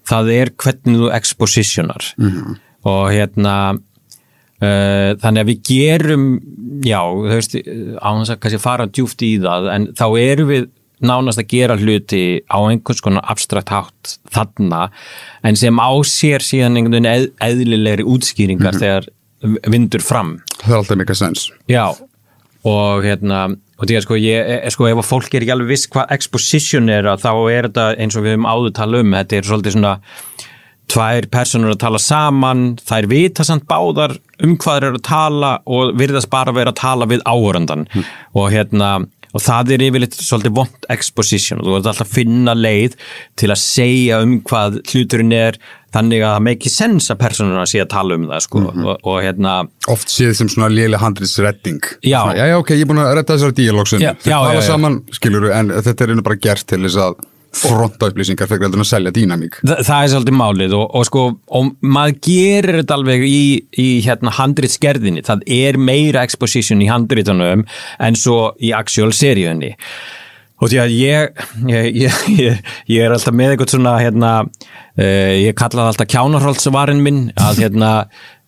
Það 0.10 0.34
er 0.34 0.50
hvernig 0.60 1.00
þú 1.00 1.12
expositionar. 1.16 2.10
Og 2.84 3.04
hérna 3.14 3.56
þannig 4.62 5.42
að 5.42 5.50
við 5.50 5.64
gerum 5.68 6.28
já, 6.86 7.02
þú 7.02 7.34
veist, 7.34 7.58
á 8.00 8.10
þess 8.20 8.34
að 8.34 8.40
kannski 8.44 8.62
fara 8.64 8.88
djúft 8.88 9.26
í 9.26 9.34
það, 9.44 9.68
en 9.74 9.90
þá 9.98 10.06
erum 10.22 10.52
við 10.52 10.70
nánast 11.04 11.42
að 11.42 11.50
gera 11.52 11.76
hluti 11.80 12.24
á 12.48 12.58
einhvers 12.64 13.04
konar 13.04 13.26
abstrakt 13.28 13.74
hátt 13.74 14.14
þarna, 14.32 14.86
en 15.44 15.60
sem 15.60 15.82
á 15.84 15.92
sér 16.08 16.46
síðan 16.46 16.80
einhvern 16.80 16.96
veginn 16.96 17.12
eð, 17.12 17.28
eðlilegri 17.44 18.08
útskýringar 18.08 18.80
þegar 18.80 19.10
vindur 19.68 20.04
fram. 20.04 20.38
það 20.62 20.72
er 20.72 20.80
alltaf 20.80 21.00
mikið 21.02 21.20
sens 21.20 21.50
Já, 21.68 21.92
og 22.64 23.04
hérna 23.04 23.50
og 23.84 23.90
því 23.90 23.98
að 23.98 24.06
sko, 24.06 24.18
ég, 24.22 24.50
eh, 24.64 24.72
sko, 24.72 24.88
ef 24.88 25.02
að 25.02 25.10
fólk 25.10 25.34
er 25.34 25.44
ekki 25.44 25.54
alveg 25.56 25.74
viss 25.74 25.90
hvað 25.92 26.12
exposition 26.16 26.90
er 26.94 27.10
að 27.12 27.26
þá 27.26 27.32
er 27.52 27.68
þetta 27.68 27.88
eins 28.00 28.16
og 28.16 28.24
við 28.24 28.38
höfum 28.38 28.48
áður 28.48 28.76
tala 28.78 29.02
um, 29.04 29.16
þetta 29.18 29.38
er 29.38 29.50
svolítið 29.50 29.76
svona 29.76 29.94
tvær 30.94 31.28
personur 31.34 31.74
að 31.74 31.82
tala 31.86 32.02
saman 32.02 32.64
þær 32.84 33.10
vita 33.12 33.46
samt 33.48 33.66
báðar 33.70 34.16
um 34.44 34.56
hvað 34.62 34.78
þeir 34.78 34.88
eru 34.90 35.02
að 35.02 35.08
tala 35.10 35.52
og 35.66 35.98
virðast 36.00 36.32
bara 36.34 36.56
vera 36.56 36.74
að 36.74 36.82
tala 36.84 37.10
við 37.10 37.26
áhörandan 37.26 37.88
og 37.96 38.50
hérna 38.54 38.96
og 39.34 39.42
það 39.42 39.72
er 39.74 39.84
yfirleitt 39.88 40.18
svolítið 40.18 40.58
vond 40.60 40.90
exposition. 40.94 41.62
Og 41.62 41.66
þú 41.66 41.78
ert 41.78 41.88
alltaf 41.90 42.06
að 42.06 42.18
finna 42.20 42.54
leið 42.58 42.98
til 43.40 43.50
að 43.50 43.62
segja 43.64 44.20
um 44.24 44.36
hvað 44.46 44.78
hluturinn 44.92 45.34
er 45.36 45.58
þannig 45.94 46.24
að 46.26 46.36
það 46.36 46.46
make 46.48 46.72
sense 46.74 47.14
að 47.14 47.22
personuna 47.22 47.66
sé 47.70 47.82
að 47.82 47.92
tala 47.94 48.18
um 48.18 48.28
það 48.30 48.46
sko. 48.46 48.64
Og, 48.70 48.94
og 49.10 49.20
hérna 49.26 49.56
oft 49.94 50.14
séð 50.14 50.36
sem 50.38 50.50
svona 50.54 50.70
léli 50.74 51.02
handriðsredding. 51.02 51.82
Já. 52.06 52.22
já, 52.38 52.46
já, 52.54 52.56
ok, 52.62 52.74
ég 52.78 52.86
er 52.86 52.90
búin 52.90 53.04
að 53.04 53.14
redda 53.20 53.38
þessari 53.38 53.58
díalóksun 53.62 54.06
já, 54.06 54.14
tala 54.26 54.56
já. 54.58 54.64
saman, 54.70 55.02
skilur 55.14 55.50
en 55.54 55.74
þetta 55.80 56.06
er 56.06 56.14
einu 56.14 56.26
bara 56.26 56.42
gert 56.42 56.70
til 56.70 56.84
þess 56.86 57.02
að 57.08 57.22
fronta 57.54 58.10
upplýsingar 58.10 58.50
fyrir 58.50 58.66
að 58.72 58.88
selja 58.88 59.14
dýnamík. 59.14 59.60
Þa, 59.62 59.78
það 59.86 60.00
er 60.00 60.12
svolítið 60.14 60.38
málið 60.40 60.76
og, 60.78 60.86
og 60.98 61.06
sko 61.10 61.26
og 61.54 61.70
maður 61.86 62.18
gerir 62.26 62.80
þetta 62.82 62.98
alveg 62.98 63.26
í, 63.28 63.44
í 63.80 63.88
hérna 64.06 64.34
handritsgerðinni, 64.40 65.24
það 65.28 65.46
er 65.60 65.80
meira 65.80 66.26
exposition 66.26 66.82
í 66.84 66.90
handritunum 66.90 67.66
en 68.04 68.20
svo 68.20 68.54
í 68.58 68.74
actual 68.76 69.14
seríunni. 69.16 69.74
Og 70.64 70.72
því 70.72 70.80
að 70.80 70.96
ég 70.96 71.44
ég, 71.70 71.88
ég, 72.06 72.22
ég 72.40 72.74
ég 72.94 73.06
er 73.06 73.14
alltaf 73.14 73.36
með 73.36 73.54
eitthvað 73.54 73.76
svona 73.76 73.98
hérna, 74.00 74.32
uh, 74.44 75.34
ég 75.38 75.58
kallaði 75.60 75.94
alltaf 75.94 76.12
kjánarholtsvarinn 76.14 77.04
minn 77.04 77.26
að 77.36 77.66
hérna 77.66 77.94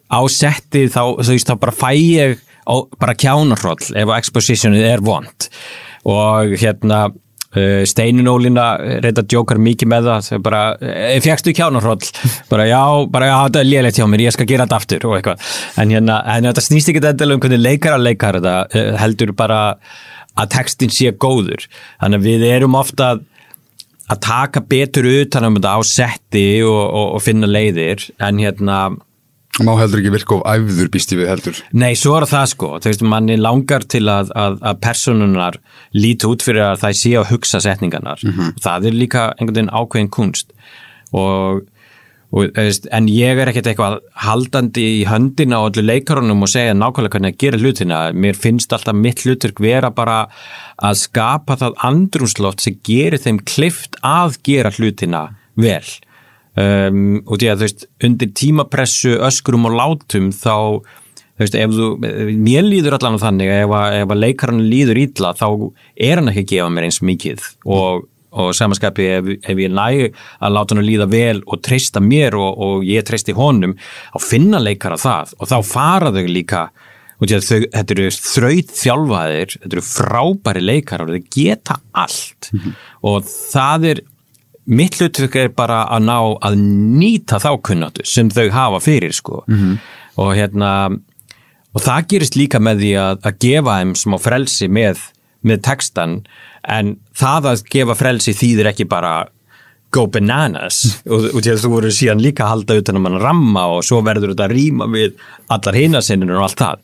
á 0.10 0.22
setti 0.32 0.86
þá, 0.88 1.18
þú 1.20 1.34
veist, 1.34 1.50
þá 1.50 1.62
bara 1.62 1.76
fæ 1.76 1.92
ég 1.98 2.40
á, 2.66 2.76
bara 3.02 3.18
kjánarhroll 3.18 3.92
ef 3.98 4.16
expositionið 4.18 4.88
er 4.94 5.06
vond. 5.06 5.50
Og 6.06 6.54
hérna 6.62 7.08
uh, 7.56 7.84
Steinunólina 7.90 8.68
reynda 9.04 9.26
djókar 9.26 9.62
mikið 9.62 9.92
með 9.92 10.10
það 10.10 10.26
þau 10.30 10.42
bara, 10.46 10.64
e, 10.80 11.20
fjagstu 11.26 11.56
kjánarhroll 11.56 12.10
bara 12.52 12.68
já, 12.70 12.82
bara 13.12 13.30
já, 13.32 13.36
þetta 13.48 13.62
er 13.62 13.70
léleitt 13.70 14.00
hjá 14.02 14.08
mér 14.12 14.26
ég 14.28 14.36
skal 14.36 14.50
gera 14.50 14.68
þetta 14.68 14.82
aftur 14.82 15.08
og 15.10 15.16
eitthvað. 15.20 15.54
En 15.82 15.96
hérna, 15.96 16.20
en 16.36 16.50
þetta 16.50 16.66
snýst 16.66 16.92
ekki 16.92 17.06
þetta 17.06 17.30
um 17.32 17.46
hvernig 17.46 17.64
leikara 17.64 18.02
leikar 18.02 18.42
þetta, 18.42 18.84
heldur 19.02 19.34
bara 19.38 19.62
að 20.36 20.52
textin 20.58 20.94
sé 20.94 21.14
góður. 21.16 21.66
Þannig 22.02 22.22
að 22.22 22.30
við 22.30 22.46
erum 22.52 22.78
ofta 22.78 23.16
að 24.12 24.22
taka 24.22 24.62
betur 24.62 25.08
utan 25.10 25.48
um 25.48 25.58
á 25.58 25.78
setti 25.86 26.62
og, 26.66 26.84
og, 26.84 27.08
og 27.18 27.24
finna 27.26 27.50
leiðir. 27.50 28.04
En 28.22 28.42
hérna 28.42 28.80
Má 29.64 29.72
heldur 29.80 30.02
ekki 30.02 30.12
virka 30.12 30.36
of 30.36 30.48
æfður 30.52 30.90
býst 30.92 31.14
ég 31.14 31.22
við 31.22 31.30
heldur. 31.32 31.60
Nei, 31.72 31.94
svo 31.96 32.18
er 32.18 32.26
það 32.28 32.50
sko, 32.52 32.72
þú 32.84 32.92
veist, 32.92 33.06
manni 33.08 33.38
langar 33.40 33.86
til 33.88 34.04
að, 34.12 34.34
að, 34.36 34.58
að 34.60 34.82
personunar 34.84 35.60
líti 35.96 36.28
út 36.28 36.44
fyrir 36.44 36.66
að 36.66 36.82
það 36.82 36.98
sé 37.02 37.14
að 37.16 37.30
hugsa 37.32 37.62
setningarnar. 37.64 38.20
-hmm. 38.26 38.58
Það 38.66 38.90
er 38.90 39.00
líka 39.00 39.24
einhvern 39.38 39.56
veginn 39.56 39.72
ákveðin 39.72 40.12
kunst 40.12 40.52
og, 41.16 41.62
og 42.36 42.60
en 42.92 43.08
ég 43.08 43.40
er 43.40 43.48
ekkert 43.48 43.70
eitthvað 43.72 44.00
haldandi 44.26 44.84
í 45.00 45.06
höndina 45.08 45.62
á 45.64 45.68
allir 45.70 45.88
leikarunum 45.88 46.44
og 46.44 46.52
segja 46.52 46.74
nákvæmlega 46.76 47.16
hvernig 47.16 47.34
að 47.34 47.40
gera 47.40 47.58
hlutina. 47.58 48.00
Mér 48.12 48.36
finnst 48.36 48.74
alltaf 48.74 48.96
mitt 48.96 49.24
hlutur 49.24 49.56
vera 49.60 49.90
bara 49.90 50.28
að 50.84 51.00
skapa 51.00 51.56
það 51.56 51.80
andrúnsloft 51.80 52.60
sem 52.60 52.76
gerir 52.84 53.24
þeim 53.24 53.40
klift 53.40 53.96
að 54.04 54.36
gera 54.44 54.72
hlutina 54.76 55.30
vel 55.56 55.88
um, 56.60 57.02
og 57.26 57.40
því 57.40 57.50
að 57.52 57.58
þú 57.58 57.68
veist 57.68 57.88
undir 58.08 58.32
tímapressu, 58.42 59.16
öskrum 59.28 59.68
og 59.70 59.76
látum 59.78 60.32
þá 60.36 60.82
þú 61.36 61.44
veist, 61.44 61.56
ef 61.60 61.76
þú 61.76 61.88
mér 62.40 62.66
líður 62.66 62.98
allan 62.98 63.20
á 63.20 63.26
þannig 63.28 63.54
ef 63.60 63.76
að, 63.76 64.00
ef 64.02 64.12
að 64.14 64.22
leikarinn 64.24 64.68
líður 64.72 65.02
ítla 65.04 65.34
þá 65.36 65.48
er 66.08 66.22
hann 66.22 66.32
ekki 66.32 66.46
að 66.46 66.52
gefa 66.54 66.70
mér 66.72 66.88
eins 66.88 67.02
mikið. 67.04 67.46
Og, 67.76 68.08
og 68.36 68.52
samanskapi 68.56 69.08
ef, 69.18 69.30
ef 69.44 69.62
ég 69.66 69.72
næ 69.76 69.88
að 70.08 70.56
láta 70.56 70.76
hann 70.76 70.88
líða 70.88 71.10
vel 71.12 71.44
og 71.44 71.62
treysta 71.66 72.04
mér 72.04 72.40
og, 72.40 72.52
og 72.56 72.88
ég 72.88 73.06
treysti 73.08 73.36
honum 73.36 73.76
á 73.76 74.18
finna 74.24 74.64
leikara 74.64 75.00
það. 75.00 75.36
Og 75.40 75.52
þá 75.52 75.58
fara 75.68 76.14
þau 76.16 76.26
líka 76.32 76.66
þau, 77.20 77.62
þetta 77.72 77.96
eru 77.96 78.10
þraut 78.16 78.74
þjálfaðir, 78.76 79.56
þetta 79.60 79.76
eru 79.76 79.86
frábæri 79.88 80.64
leikara 80.64 81.06
og 81.06 81.16
þau 81.16 81.30
geta 81.36 81.80
allt. 81.92 82.52
Mm 82.52 82.60
-hmm. 82.60 82.84
og 83.12 83.24
það 83.28 83.90
er 83.92 84.06
mitt 84.66 84.98
hlutverk 85.00 85.36
er 85.40 85.52
bara 85.54 85.84
að 85.94 86.08
ná 86.08 86.18
að 86.48 86.58
nýta 87.00 87.40
þá 87.42 87.52
kunnatu 87.66 88.06
sem 88.08 88.32
þau 88.34 88.48
hafa 88.54 88.82
fyrir 88.84 89.14
sko. 89.14 89.44
Mm 89.48 89.60
-hmm. 89.60 89.78
og 90.16 90.36
hérna 90.36 90.72
og 91.76 91.82
það 91.84 92.08
gerist 92.08 92.36
líka 92.36 92.60
með 92.60 92.82
því 92.82 92.92
að, 92.98 93.22
að 93.28 93.40
gefa 93.40 93.78
þeim 93.80 93.96
smá 93.96 94.18
frelsi 94.20 94.68
með, 94.68 95.00
með 95.42 95.62
textan 95.62 96.20
en 96.64 96.98
það 97.14 97.50
að 97.52 97.64
gefa 97.70 97.96
frelsi 97.96 98.34
þýðir 98.34 98.72
ekki 98.72 98.88
bara 98.90 99.28
go 99.92 100.08
bananas. 100.08 100.82
Og, 101.14 101.30
og 101.36 101.42
þú 101.46 101.70
voru 101.72 101.92
síðan 101.94 102.24
líka 102.24 102.44
að 102.44 102.50
halda 102.50 102.80
utan 102.82 103.00
að 103.00 103.04
mann 103.06 103.22
ramma 103.22 103.66
og 103.76 103.84
svo 103.86 104.02
verður 104.04 104.34
þetta 104.34 104.48
að 104.50 104.56
rýma 104.58 104.88
við 104.92 105.14
allar 105.48 105.78
hinasinnir 105.80 106.36
og 106.36 106.48
allt 106.48 106.64
það. 106.64 106.80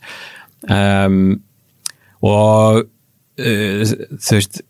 Um, 0.72 1.41
og 2.22 2.84
uh, 3.41 3.82
þú 4.22 4.38
veist 4.38 4.62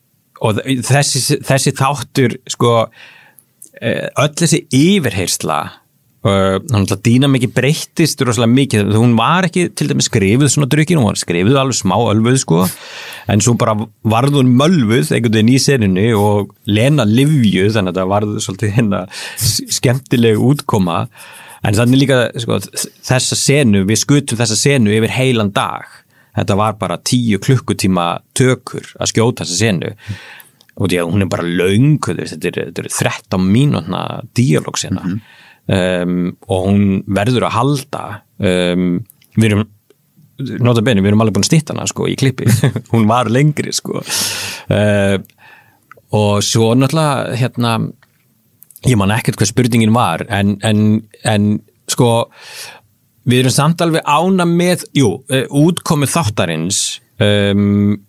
og 0.41 0.61
þessi, 0.87 1.39
þessi 1.45 1.75
þáttur 1.77 2.37
sko 2.49 2.73
eh, 3.81 4.07
öll 4.19 4.33
þessi 4.39 4.63
yfirhersla 4.73 5.61
uh, 6.27 6.95
dýna 7.05 7.29
mikið 7.31 7.53
breyttist 7.55 8.21
rosalega 8.25 8.53
mikið, 8.53 8.93
hún 8.97 9.15
var 9.19 9.47
ekki 9.47 9.67
til 9.77 9.89
dæmis 9.91 10.09
skrifið 10.09 10.51
svona 10.53 10.69
drukkin, 10.71 11.01
hún 11.01 11.09
var 11.09 11.19
skrifið 11.21 11.59
alveg 11.61 11.77
smá 11.77 11.95
ölfuð 11.99 12.39
sko, 12.43 12.63
en 13.31 13.43
svo 13.43 13.55
bara 13.59 13.75
varð 14.01 14.41
hún 14.41 14.53
mölfuð 14.59 15.13
einhvern 15.15 15.37
veginn 15.37 15.53
í 15.53 15.61
seninu 15.61 16.09
og 16.19 16.51
lena 16.69 17.05
livjuð, 17.07 17.73
þannig 17.77 17.95
að 17.95 18.01
það 18.01 18.11
varð 18.15 18.35
svolítið 18.45 18.75
hérna 18.77 19.05
skemmtileg 19.77 20.45
útkoma, 20.51 20.99
en 21.65 21.77
þannig 21.77 22.05
líka 22.05 22.21
sko, 22.41 22.61
þessa 23.07 23.37
senu, 23.37 23.85
við 23.89 24.03
skutum 24.05 24.41
þessa 24.41 24.59
senu 24.59 24.93
yfir 24.97 25.17
heilan 25.17 25.53
dag 25.55 25.99
þetta 26.37 26.57
var 26.59 26.77
bara 26.79 26.99
tíu 27.03 27.39
klukkutíma 27.43 28.07
tökur 28.37 28.87
að 28.99 29.11
skjóta 29.13 29.43
þessa 29.43 29.59
senu. 29.59 29.91
Og 30.79 30.87
því 30.87 31.01
að 31.01 31.11
hún 31.11 31.25
er 31.25 31.31
bara 31.31 31.47
laung 31.47 31.99
þetta 32.05 32.51
er, 32.51 32.59
er 32.71 32.87
13 32.87 33.43
mínúna 33.43 34.21
díalógsina 34.37 35.03
mm 35.03 35.19
-hmm. 35.67 36.03
um, 36.05 36.37
og 36.47 36.67
hún 36.67 37.03
verður 37.07 37.47
að 37.49 37.55
halda 37.57 38.03
um, 38.39 39.05
við 39.35 39.51
erum 39.51 39.67
nota 40.59 40.81
beni, 40.81 41.01
við 41.01 41.11
erum 41.11 41.21
alveg 41.21 41.35
búin 41.35 41.45
að 41.45 41.51
stýtta 41.51 41.75
hana 41.75 41.87
sko 41.87 42.07
í 42.09 42.15
klippi, 42.15 42.47
hún 42.93 43.07
var 43.09 43.29
lengri 43.29 43.73
sko. 43.73 44.01
Uh, 44.71 45.17
og 46.11 46.43
svo 46.43 46.73
náttúrulega 46.75 47.35
hérna 47.39 47.75
ég 48.87 48.97
man 48.97 49.13
ekkert 49.13 49.37
hvað 49.39 49.51
spurningin 49.51 49.93
var 49.93 50.25
en, 50.29 50.57
en, 50.65 51.01
en 51.27 51.51
sko 51.91 52.25
Við 53.27 53.43
erum 53.43 53.53
samt 53.53 53.81
alveg 53.83 54.05
ána 54.05 54.47
með, 54.49 54.85
jú, 54.97 55.11
eh, 55.29 55.45
útkomið 55.49 56.13
þáttarins 56.15 56.79
um, 57.21 57.99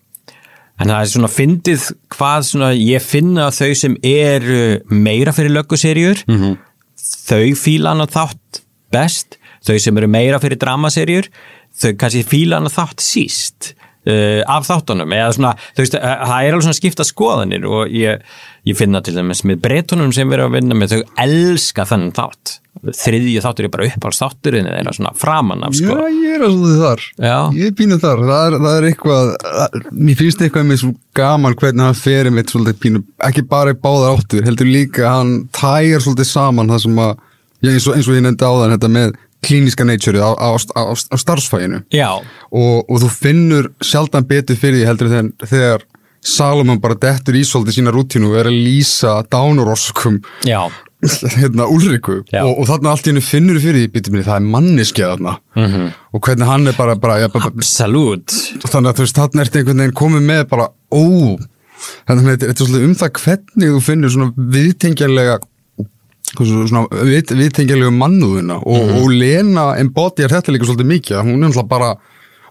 en 0.81 0.91
það 0.91 0.99
er 0.99 1.11
svona 1.13 1.31
fyndið 1.31 1.87
hvað 2.15 2.47
svona 2.49 2.71
ég 2.77 3.05
finna 3.05 3.51
þau 3.55 3.73
sem 3.79 3.97
eru 4.07 4.81
meira 4.89 5.35
fyrir 5.37 5.53
lögguserjur 5.59 6.25
mm 6.27 6.39
-hmm. 6.39 6.57
þau 7.29 7.55
fíla 7.61 7.93
hann 7.93 8.05
að 8.07 8.17
þátt 8.17 8.63
best, 8.93 9.39
þau 9.67 9.79
sem 9.79 9.99
eru 9.99 10.09
meira 10.09 10.41
fyrir 10.41 10.61
dramaserjur, 10.61 11.29
þau 11.77 11.93
kannski 12.01 12.25
fíla 12.25 12.59
hann 12.59 12.71
að 12.71 12.79
þátt 12.81 13.05
síst 13.05 13.75
uh, 14.09 14.41
af 14.51 14.67
þáttunum, 14.69 15.15
eða 15.17 15.37
svona 15.37 15.53
veist, 15.79 15.99
uh, 15.99 16.17
það 16.27 16.39
er 16.39 16.57
alveg 16.57 16.67
svona 16.69 16.81
skipta 16.81 17.07
skoðanir 17.07 17.69
og 17.69 17.95
ég, 17.95 18.25
ég 18.69 18.79
finna 18.79 19.03
til 19.05 19.17
dæmis 19.19 19.45
með 19.49 19.63
breytunum 19.67 20.13
sem 20.15 20.29
við 20.29 20.41
erum 20.41 20.53
að 20.53 20.59
vinna 20.59 20.79
með, 20.79 20.97
þau 20.97 21.23
elska 21.27 21.89
þannig 21.93 22.17
þátt 22.19 22.59
þriðju 22.83 23.43
þáttur 23.45 23.67
er 23.67 23.71
bara 23.71 23.87
uppáhalds 23.87 24.21
þátturinn 24.23 24.67
eða 24.67 24.95
svona 24.97 25.13
framann 25.15 25.63
af 25.63 25.75
sko. 25.77 25.93
Já, 25.93 26.15
ég 26.17 26.37
er 26.39 26.45
alveg 26.49 26.81
þar, 26.81 27.03
Já. 27.21 27.37
ég 27.55 27.69
er 27.69 27.75
pínuð 27.79 28.01
þar 28.03 28.23
það 28.27 28.47
er, 28.47 28.57
það 28.65 28.79
er 28.79 28.87
eitthvað, 28.89 29.29
mér 29.93 30.19
finnst 30.19 30.43
eitthvað 30.43 30.67
með 30.71 30.81
svo 30.81 30.93
gaman 31.19 31.59
hvernig 31.61 31.87
hann 31.87 32.01
ferir 32.01 32.35
mitt 32.35 32.51
svolítið 32.51 32.81
pínuð, 32.83 33.05
ekki 33.29 33.45
bara 33.53 33.75
í 33.75 33.79
báðar 33.85 34.17
áttur 34.17 34.49
heldur 34.49 34.71
líka, 34.73 35.05
hann 35.13 35.35
tæjar 35.55 36.03
svolítið 36.03 36.31
saman 36.33 36.73
það 36.73 36.83
sem 36.87 37.03
að, 37.05 37.23
eins 37.69 37.87
og, 37.87 37.99
eins 37.99 38.11
og 38.11 38.19
ég 38.19 38.27
nefndi 38.27 38.51
á 38.51 38.53
þann 38.57 38.75
þetta 38.75 38.93
með 38.97 39.15
klíniska 39.43 39.85
nature 39.85 40.23
á, 40.23 40.31
á, 40.35 40.49
á, 40.55 40.83
á 40.95 41.17
starfsfæginu 41.19 41.83
og, 41.99 42.77
og 42.89 43.03
þú 43.03 43.11
finnur 43.15 43.73
sjaldan 43.83 44.27
betur 44.29 44.59
fyrir 44.59 44.83
því 44.83 44.89
heldur 44.91 45.13
þegar, 45.13 45.33
þegar 45.51 45.89
Salomon 46.23 46.79
bara 46.79 46.95
dettur 46.95 47.35
í 47.35 47.43
svolítið 47.43 47.81
sína 47.81 47.93
rútínu 47.95 48.31
og 48.31 48.39
er 48.39 48.49
að 48.51 48.61
lýsa 48.63 49.17
dánuroskum 49.27 50.21
hérna 51.41 51.67
Ulriku 51.67 52.21
og, 52.23 52.53
og 52.53 52.69
þarna 52.69 52.93
allt 52.93 53.09
í 53.09 53.11
hennu 53.11 53.25
finnur 53.27 53.59
fyrir 53.63 53.89
því 53.91 54.23
það 54.23 54.37
er 54.37 54.45
manniskið 54.55 55.09
þarna. 55.09 55.33
Mm 55.59 55.65
-hmm. 55.73 55.89
og 56.13 56.21
hvernig 56.23 56.47
hann 56.47 56.69
er 56.71 56.77
bara, 56.79 56.95
bara, 56.95 57.19
ja, 57.19 57.29
bara 57.29 57.51
Absolut 57.51 58.31
þannig 58.63 58.93
að 58.93 58.97
þú 58.97 59.07
veist 59.07 59.19
þarna 59.19 59.43
ert 59.43 59.57
einhvern 59.57 59.83
veginn 59.83 59.99
komið 60.03 60.23
með 60.31 60.45
bara 60.49 60.69
ó 60.95 61.03
þannig 62.07 62.23
að 62.23 62.31
þetta 62.31 62.47
er 62.47 62.61
svolítið 62.61 62.87
um 62.87 62.95
það 62.95 63.13
hvernig 63.25 63.75
þú 63.75 63.81
finnur 63.83 64.15
svona 64.15 64.33
viðtengjarlega 64.37 65.39
við, 66.39 67.35
viðtengjarlega 67.37 67.93
mannúðina 67.93 68.57
og, 68.63 68.79
mm 68.79 68.89
-hmm. 68.89 69.03
og 69.03 69.11
Lena 69.11 69.67
embodjar 69.79 70.31
þetta 70.33 70.53
líka 70.53 70.65
svolítið 70.65 70.93
mikið 70.95 71.17
hún 71.27 71.45
er 71.45 71.65
bara 71.69 71.97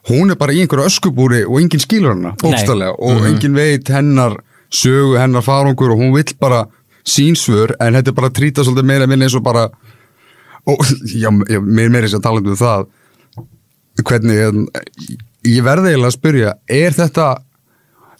hún 0.09 0.31
er 0.31 0.37
bara 0.37 0.53
í 0.53 0.61
einhverju 0.61 0.85
öskubúri 0.85 1.43
og 1.45 1.59
enginn 1.61 1.81
skilur 1.81 2.13
hana 2.13 2.35
bókstallega 2.41 2.95
og 2.97 3.11
mm 3.11 3.17
-hmm. 3.17 3.27
enginn 3.27 3.55
veit 3.55 3.87
hennar 3.89 4.37
sögu, 4.69 5.17
hennar 5.17 5.41
farangur 5.41 5.91
og 5.91 5.97
hún 5.97 6.13
vill 6.13 6.35
bara 6.39 6.67
sínsvör 7.03 7.75
en 7.79 7.93
þetta 7.93 8.09
er 8.09 8.13
bara 8.13 8.27
að 8.27 8.37
trýta 8.37 8.63
svolítið 8.63 8.85
meira 8.85 9.07
minn 9.07 9.21
eins 9.21 9.35
og 9.35 9.43
bara 9.43 9.69
og 10.65 10.77
já, 11.23 11.29
mér 11.29 11.85
er 11.85 11.89
meira 11.89 12.07
þess 12.07 12.19
að 12.19 12.23
tala 12.23 12.39
um 12.39 12.55
það 12.55 12.85
hvernig 14.03 14.35
ég 15.45 15.63
verði 15.63 15.89
eiginlega 15.89 16.07
að 16.07 16.17
spyrja 16.19 16.53
er 16.69 16.91
þetta 16.91 17.41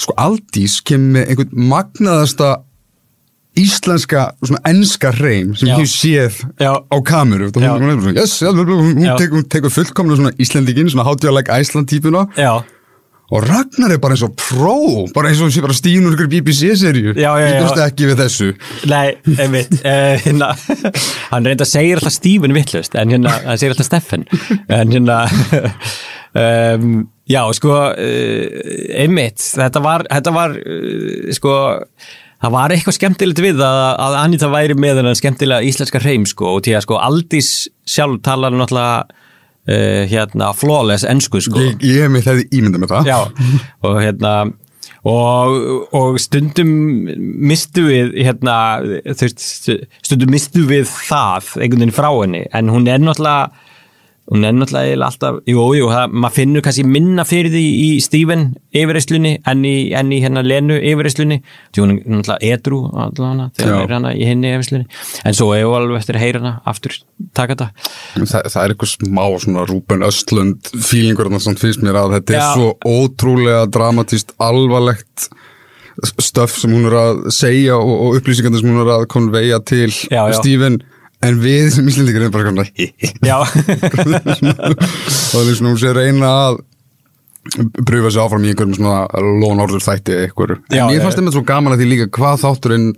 sko 0.02 0.14
Aldís 0.18 0.82
kemur 0.82 1.28
einhvern 1.28 1.50
magnaðasta 1.54 2.64
íslenska, 3.58 4.32
svona 4.40 4.62
ennska 4.70 5.12
hreim 5.12 5.56
sem 5.60 5.72
hún 5.76 5.88
séð 5.90 6.40
já. 6.60 6.72
á 6.80 6.98
kameru 7.04 7.50
og 7.52 7.58
hún, 7.60 8.14
yes, 8.16 8.40
hún 8.42 9.18
tekur 9.20 9.44
teku 9.44 9.70
fullkomna 9.70 10.16
svona 10.16 10.32
íslendikinn, 10.40 10.92
svona 10.92 11.08
hátjáleik 11.10 11.52
æsland 11.52 11.90
típuna? 11.92 12.28
Já. 12.38 12.64
Og 13.32 13.46
Ragnar 13.48 13.94
er 13.96 14.00
bara 14.04 14.16
eins 14.16 14.24
og 14.28 14.34
pró 14.36 15.06
bara 15.16 15.30
eins 15.30 15.40
og 15.40 15.48
hún 15.48 15.54
sé 15.56 15.64
bara 15.64 15.76
stíðnur 15.76 16.16
ykkur 16.18 16.32
BBC-serju 16.32 17.14
ég 17.16 17.60
búst 17.60 17.80
ekki 17.80 18.10
við 18.10 18.24
þessu. 18.24 18.50
Nei, 18.92 19.16
einmitt. 19.38 19.78
Uh, 19.84 20.16
hérna, 20.26 20.52
hann 21.32 21.48
reynda 21.48 21.68
að 21.68 21.72
segja 21.72 22.00
alltaf 22.00 22.16
Stífun 22.16 22.56
vittlust 22.56 22.96
en 23.00 23.16
hérna, 23.16 23.36
hann 23.46 23.60
segir 23.60 23.76
alltaf 23.76 23.88
Steffen 23.88 24.28
en 24.68 24.96
hérna 24.96 25.22
um, 26.44 27.06
já, 27.28 27.44
sko 27.56 27.78
uh, 27.92 28.74
einmitt, 29.00 29.44
þetta 29.44 29.84
var, 29.84 30.08
þetta 30.12 30.36
var 30.36 30.60
uh, 30.60 31.32
sko 31.36 31.56
það 32.42 32.56
var 32.58 32.76
eitthvað 32.76 32.98
skemmtilegt 32.98 33.42
við 33.44 33.64
að, 33.66 33.80
að 34.06 34.18
Anita 34.24 34.52
væri 34.52 34.78
með 34.78 35.02
þennan 35.02 35.20
skemmtilega 35.20 35.68
íslenska 35.70 36.02
hreim 36.04 36.28
sko 36.30 36.56
og 36.56 36.64
til 36.66 36.76
að 36.78 36.86
sko 36.88 37.00
Aldís 37.02 37.52
sjálf 37.88 38.22
talar 38.26 38.56
náttúrulega 38.56 39.20
Uh, 39.62 40.08
hérna 40.10 40.48
flawless 40.58 41.04
ennsku 41.06 41.38
sko. 41.46 41.62
Ég, 41.62 41.76
ég 41.86 42.00
hef 42.02 42.10
mig 42.10 42.24
þegar 42.26 42.56
ímynda 42.58 42.80
með 42.82 42.96
það. 42.96 43.10
Já, 43.12 43.60
og 43.86 44.00
hérna 44.02 44.32
og, 45.08 45.58
og 45.98 46.18
stundum 46.22 46.72
mistu 47.46 47.86
við 47.88 48.16
hérna, 48.22 48.56
þú 49.06 49.28
veist, 49.28 49.70
stundum 50.06 50.34
mistu 50.34 50.66
við 50.70 50.86
það 50.90 51.52
einhvern 51.58 51.86
veginn 51.86 51.96
frá 51.96 52.10
henni 52.10 52.44
en 52.58 52.72
hún 52.74 52.90
er 52.90 53.02
náttúrulega 53.02 53.70
hún 54.32 54.46
er 54.48 54.54
náttúrulega 54.56 55.06
alltaf, 55.06 55.40
jú, 55.50 55.64
jú, 55.76 55.88
það, 55.92 56.14
maður 56.24 56.36
finnur 56.38 56.64
kannski 56.64 56.86
minna 56.88 57.26
fyrir 57.28 57.52
því 57.52 57.64
í 57.84 57.88
Steven 58.04 58.46
yfirreyslunni 58.72 59.34
en 59.52 59.66
í, 59.68 59.76
en 59.98 60.14
í 60.16 60.22
hérna 60.24 60.44
Lenu 60.46 60.78
yfirreyslunni, 60.80 61.42
því 61.76 61.84
hún 61.84 61.94
er 61.98 62.00
náttúrulega 62.16 62.54
edru 62.56 62.80
allavega 62.92 63.50
þegar 63.60 63.76
hún 63.76 63.84
er 63.84 63.96
hana 63.98 64.14
í 64.16 64.30
henni 64.30 64.54
yfirreyslunni, 64.54 64.88
en 65.28 65.38
svo 65.38 65.50
er 65.58 65.66
hún 65.68 65.78
alveg 65.82 66.00
eftir 66.00 66.20
að 66.20 66.26
heyra 66.26 66.44
hana 66.44 66.54
aftur 66.72 66.96
taka 67.36 67.58
þetta. 67.58 67.68
Það, 68.16 68.48
það 68.54 68.62
er 68.64 68.74
eitthvað 68.76 68.94
smá 68.94 69.26
svona 69.44 69.68
Rúben 69.68 70.08
Östlund 70.08 70.72
fílingur 70.80 71.28
þarna 71.28 71.44
sem 71.44 71.60
finnst 71.60 71.84
mér 71.84 72.00
að 72.00 72.16
þetta 72.18 72.38
er 72.38 72.42
Já. 72.42 72.48
svo 72.56 72.72
ótrúlega 72.88 73.68
dramatíst 73.72 74.36
alvarlegt 74.42 75.28
stöf 76.24 76.56
sem 76.58 76.72
hún 76.72 76.88
er 76.88 76.96
að 76.98 77.22
segja 77.36 77.76
og, 77.76 77.92
og 77.92 78.18
upplýsingarnir 78.22 78.64
sem 78.64 78.72
hún 78.72 78.84
er 78.86 78.94
að 78.96 79.08
konveja 79.12 79.60
til. 79.68 79.92
Steven 79.92 80.80
en 81.28 81.40
við 81.42 81.70
sem 81.76 81.88
íslendingar 81.92 82.28
erum 82.28 82.36
bara 82.36 82.52
svona 82.52 82.66
Já, 83.30 83.38
það 85.32 85.48
er 85.48 85.56
svona 85.58 85.72
hún 85.72 85.82
sé 85.82 85.94
reyna 85.96 86.32
að 86.48 86.62
pröfa 87.88 88.12
sig 88.14 88.22
áfram 88.22 88.46
í 88.46 88.52
einhverjum 88.52 88.78
svona 88.78 89.06
lónorður 89.42 89.84
þætti 89.86 90.18
Já, 90.22 90.84
en 90.86 90.94
ég 90.94 91.02
fannst 91.02 91.18
þeim 91.18 91.32
svo 91.34 91.46
gaman 91.46 91.74
að 91.76 91.84
því 91.84 91.88
líka 91.92 92.10
hvað 92.18 92.44
þátturinn 92.44 92.90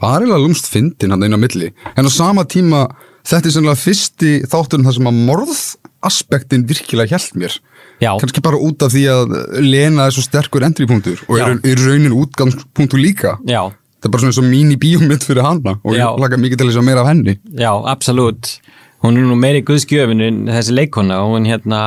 var 0.00 0.20
eiginlega 0.20 0.42
lúmst 0.42 0.68
fyndin 0.68 1.14
hann 1.14 1.24
inn 1.24 1.36
á 1.36 1.40
milli. 1.40 1.72
En 1.96 2.08
á 2.08 2.10
sama 2.12 2.44
tíma 2.48 2.86
þetta 3.26 3.48
er 3.48 3.54
sennilega 3.54 3.80
fyrsti 3.80 4.32
þátturinn 4.50 4.86
þar 4.86 4.96
sem 4.98 5.10
að 5.10 5.20
morðaspektin 5.30 6.66
virkilega 6.68 7.16
hjælt 7.16 7.40
mér. 7.40 7.56
Já. 7.96 8.12
kannski 8.20 8.42
bara 8.44 8.60
út 8.60 8.82
af 8.84 8.92
því 8.92 9.02
að 9.08 9.30
Lena 9.64 10.04
er 10.04 10.12
svo 10.12 10.20
sterkur 10.20 10.66
endripunktur 10.66 11.22
og 11.30 11.38
er, 11.40 11.54
er 11.64 11.80
raunin 11.80 12.12
útgangspunktur 12.12 13.00
líka. 13.00 13.38
Já, 13.48 13.72
það 14.00 14.08
er 14.08 14.14
bara 14.14 14.22
svona 14.22 14.32
eins 14.32 14.40
og 14.42 14.48
mín 14.48 14.72
í 14.74 14.78
bíómynd 14.80 15.26
fyrir 15.26 15.46
hana 15.46 15.76
og 15.80 15.96
Já. 15.96 16.06
ég 16.06 16.22
laka 16.22 16.40
mikið 16.40 16.62
til 16.62 16.70
þess 16.70 16.80
að 16.80 16.88
meira 16.88 17.04
af 17.04 17.10
henni. 17.10 17.36
Já, 17.56 17.72
absolutt. 17.92 18.56
Hún 19.04 19.20
er 19.20 19.28
nú 19.28 19.36
meiri 19.38 19.64
guðskjöfinu 19.66 20.30
þessi 20.48 20.74
leikona 20.74 21.20
og 21.24 21.36
hún 21.36 21.48
hérna 21.48 21.82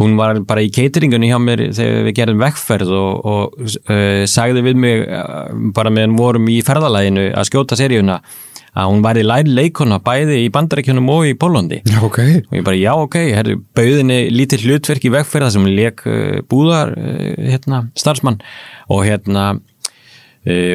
hún 0.00 0.16
var 0.18 0.40
bara 0.46 0.64
í 0.64 0.72
cateringunni 0.74 1.28
hjá 1.30 1.38
mér 1.38 1.68
þegar 1.74 2.08
við 2.08 2.16
gerðum 2.18 2.40
vekkferð 2.42 2.94
og, 2.98 3.28
og 3.30 3.60
uh, 3.62 4.24
sagði 4.30 4.64
við 4.66 4.80
mig 4.82 5.04
uh, 5.04 5.52
bara 5.76 5.92
meðan 5.94 6.16
vorum 6.18 6.50
í 6.50 6.58
ferðalæginu 6.66 7.28
að 7.30 7.48
skjóta 7.50 7.78
seríuna 7.78 8.18
að 8.74 8.88
hún 8.90 9.04
væri 9.04 9.22
læri 9.22 9.52
leikona 9.54 10.00
bæði 10.02 10.40
í 10.42 10.48
bandarækjunum 10.54 11.12
og 11.14 11.28
í 11.28 11.36
Pólandi 11.38 11.78
Já, 11.86 12.00
ok. 12.02 12.18
Og 12.50 12.56
ég 12.58 12.64
bara 12.66 12.80
já 12.80 12.90
ok, 12.98 13.18
herru, 13.36 13.60
bauðinni 13.78 14.18
lítið 14.34 14.66
hlutverk 14.66 15.06
í 15.06 15.12
vegferða 15.14 15.52
sem 15.54 15.68
leik 15.68 16.02
uh, 16.10 16.40
búðar 16.50 16.96
uh, 16.98 17.30
hérna, 17.38 17.84
starfsmann. 17.94 18.40
Og 18.90 19.06
hérna 19.06 19.52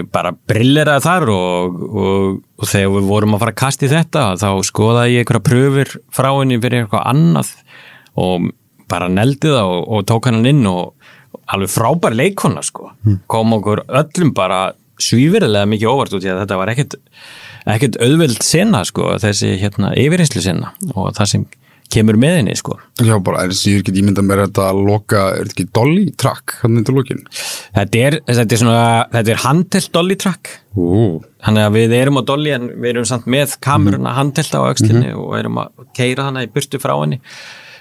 bara 0.09 0.31
brilleraði 0.49 1.05
þar 1.05 1.29
og, 1.29 1.81
og, 1.89 2.37
og 2.57 2.69
þegar 2.71 2.93
við 2.95 3.09
vorum 3.11 3.35
að 3.35 3.43
fara 3.43 3.53
að 3.53 3.59
kasta 3.61 3.85
í 3.85 3.91
þetta 3.91 4.23
þá 4.41 4.49
skoðaði 4.65 5.11
ég 5.13 5.25
einhverja 5.25 5.45
pröfur 5.45 5.91
frá 6.15 6.29
henni 6.31 6.57
fyrir 6.63 6.85
eitthvað 6.85 7.05
annað 7.11 7.51
og 8.19 8.49
bara 8.89 9.11
neldi 9.13 9.51
það 9.53 9.73
og, 9.75 9.83
og 9.93 10.07
tók 10.09 10.29
hann 10.31 10.49
inn 10.49 10.65
og 10.69 10.95
alveg 11.49 11.69
frábær 11.69 12.15
leikona 12.17 12.63
sko. 12.65 12.89
Kom 13.29 13.53
okkur 13.57 13.83
öllum 13.85 14.33
bara 14.37 14.71
svífirilega 14.99 15.69
mikið 15.69 15.91
óvart 15.93 16.17
út 16.17 16.25
í 16.25 16.31
að 16.31 16.43
þetta 16.43 16.57
var 16.59 16.73
ekkert 16.73 16.97
ekkert 17.69 17.99
auðveld 18.01 18.43
sena 18.45 18.81
sko 18.87 19.13
þessi 19.21 19.53
hérna 19.61 19.93
yfirreynslu 19.99 20.43
sena 20.43 20.73
og 20.95 21.13
það 21.17 21.31
sem 21.33 21.45
kemur 21.89 22.17
með 22.21 22.35
henni 22.39 22.55
sko. 22.59 22.77
Já, 23.01 23.15
bara 23.23 23.45
er 23.47 23.55
síður 23.57 23.83
ekki 23.83 23.95
ímynda 24.01 24.23
mér 24.25 24.43
þetta 24.45 24.67
að 24.69 24.81
loka, 24.87 25.23
er 25.35 25.47
þetta 25.49 25.55
ekki 25.55 25.67
Dolly 25.79 26.05
track 26.19 26.57
hann 26.63 26.77
þetta 26.79 26.95
lokin? 26.97 27.23
þetta 27.75 28.03
er, 28.07 28.17
þetta 28.27 28.55
er 28.55 28.61
svona 28.63 28.83
þetta 29.13 29.33
er 29.33 29.41
handhelt 29.45 29.91
dolly 29.95 30.17
track 30.19 30.51
þannig 30.75 31.63
að 31.65 31.77
við 31.77 31.95
erum 31.99 32.19
á 32.19 32.23
dolly 32.29 32.53
en 32.55 32.67
við 32.75 32.91
erum 32.93 33.07
samt 33.09 33.29
með 33.29 33.55
kameruna 33.63 34.13
handhelt 34.17 34.53
á 34.55 34.61
aukslinni 34.61 35.15
og 35.15 35.33
erum 35.39 35.59
að 35.63 35.89
keira 35.97 36.29
hana 36.29 36.45
í 36.45 36.51
burtu 36.53 36.81
frá 36.81 36.93
henni 36.99 37.19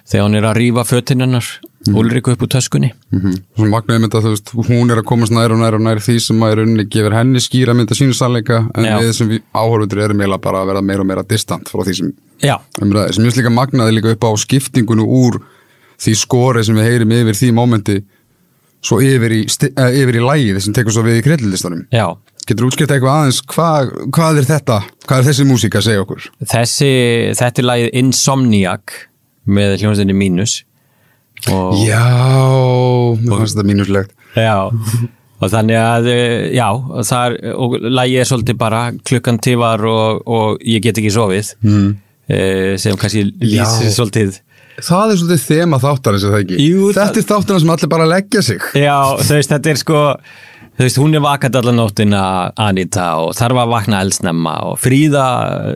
þegar 0.08 0.26
hún 0.26 0.38
er 0.38 0.46
að 0.48 0.60
rífa 0.62 0.86
fötin 0.88 1.24
hennar 1.24 1.48
Ulriku 1.88 2.32
upp 2.34 2.42
úr 2.42 2.50
töskunni. 2.52 2.90
Mm 3.14 3.36
Svona 3.56 3.70
magnaði 3.70 4.02
mynda 4.02 4.20
þú 4.22 4.32
veist, 4.32 4.50
hún 4.68 4.90
er 4.92 5.00
að 5.00 5.06
komast 5.08 5.32
nær 5.32 5.54
og 5.54 5.60
nær 5.60 5.76
og 5.78 5.82
nær 5.84 6.00
því 6.02 6.16
sem 6.20 6.42
að 6.42 6.52
í 6.52 6.56
rauninni 6.58 6.86
gefur 6.90 7.16
henni 7.16 7.42
skýra 7.42 7.74
mynda 7.76 7.96
sínu 7.96 8.16
sannleika 8.16 8.58
en 8.74 8.84
Já. 8.84 8.98
við 8.98 9.12
sem 9.16 9.30
áhörfundur 9.54 10.02
erum 10.04 10.20
eiginlega 10.20 10.42
bara 10.42 10.62
að 10.62 10.72
vera 10.72 10.82
meira 10.82 11.04
og 11.04 11.08
meira 11.08 11.24
distant 11.24 11.70
frá 11.70 11.84
því 11.86 11.94
sem 12.00 12.12
umræði, 12.82 13.14
sem 13.14 13.24
ég 13.24 13.38
líka 13.38 13.54
magnaði 13.54 13.96
líka 13.96 14.14
upp 14.14 14.26
á 14.26 14.30
skiptingunu 14.44 15.06
úr 15.06 15.40
því 15.98 16.14
skori 16.18 16.64
sem 16.66 16.78
við 16.78 16.90
heyrim 16.90 17.14
yfir 17.18 17.38
því 17.38 17.52
mómenti 17.56 17.98
svo 18.84 19.00
yfir 19.02 19.34
í, 19.34 19.42
eh, 19.46 20.00
yfir 20.02 20.18
í 20.18 20.24
lægið 20.24 20.60
sem 20.62 20.74
tekur 20.74 20.94
svo 20.94 21.06
við 21.06 21.22
í 21.22 21.26
krellistanum 21.26 21.86
já. 21.90 22.16
Getur 22.48 22.64
útskipt 22.64 22.88
eitthvað 22.88 23.12
aðeins, 23.12 23.42
hvað, 23.44 23.90
hvað 24.16 24.38
er 24.40 24.46
þetta? 24.48 24.76
Hvað 25.04 25.18
er 25.18 25.26
þessi 25.26 25.44
músík 25.44 25.74
að 25.76 25.84
segja 25.84 26.04
okkur? 26.04 26.28
þessi, 26.40 26.92
þetta 27.36 27.60
er 27.60 27.66
lagið 27.68 27.98
Insomniac 28.00 28.94
með 29.48 29.76
hljómsveitinni 29.80 30.16
Mínus 30.16 30.62
og, 31.52 31.78
Já, 31.84 32.02
mér 33.20 33.40
fannst 33.40 33.56
þetta 33.56 33.68
mínuslegt 33.68 34.14
já, 34.38 34.56
og 35.38 35.52
þannig 35.52 35.78
að 35.78 36.10
eh, 36.12 36.48
já, 36.56 36.66
er, 37.20 37.38
og 37.54 37.78
lagið 37.84 38.22
er 38.22 38.28
svolítið 38.32 38.58
bara 38.60 38.82
klukkan 38.98 39.40
tífar 39.44 39.86
og, 39.88 40.20
og 40.26 40.66
ég 40.66 40.82
get 40.84 40.98
ekki 40.98 41.14
sofið 41.14 41.54
mm. 41.62 41.88
sem 42.82 42.98
kannski 43.00 43.24
lýsir 43.30 43.94
svolítið 43.94 44.42
Það 44.78 45.10
er 45.10 45.16
svolítið 45.18 45.40
þema 45.42 45.78
þáttarins, 45.82 46.22
er 46.22 46.30
það 46.30 46.42
ekki? 46.44 46.58
Jú, 46.62 46.90
Þetta 46.94 47.18
er 47.18 47.24
þáttarins 47.26 47.64
sem 47.64 47.70
allir 47.74 47.90
bara 47.90 48.04
leggja 48.06 48.42
sig 48.46 48.66
Já, 48.78 48.98
þú 49.18 49.34
veist, 49.34 49.54
þetta 49.54 49.72
er 49.72 49.80
sko 49.80 50.02
þú 50.78 50.84
veist, 50.86 50.98
hún 51.02 51.16
er 51.18 51.22
vakant 51.24 51.56
allan 51.58 51.78
nóttina 51.80 52.22
Anita 52.62 53.08
og 53.24 53.32
þarf 53.38 53.58
að 53.64 53.72
vakna 53.72 54.00
elsnemma 54.04 54.54
og 54.68 54.76
Fríða 54.78 55.24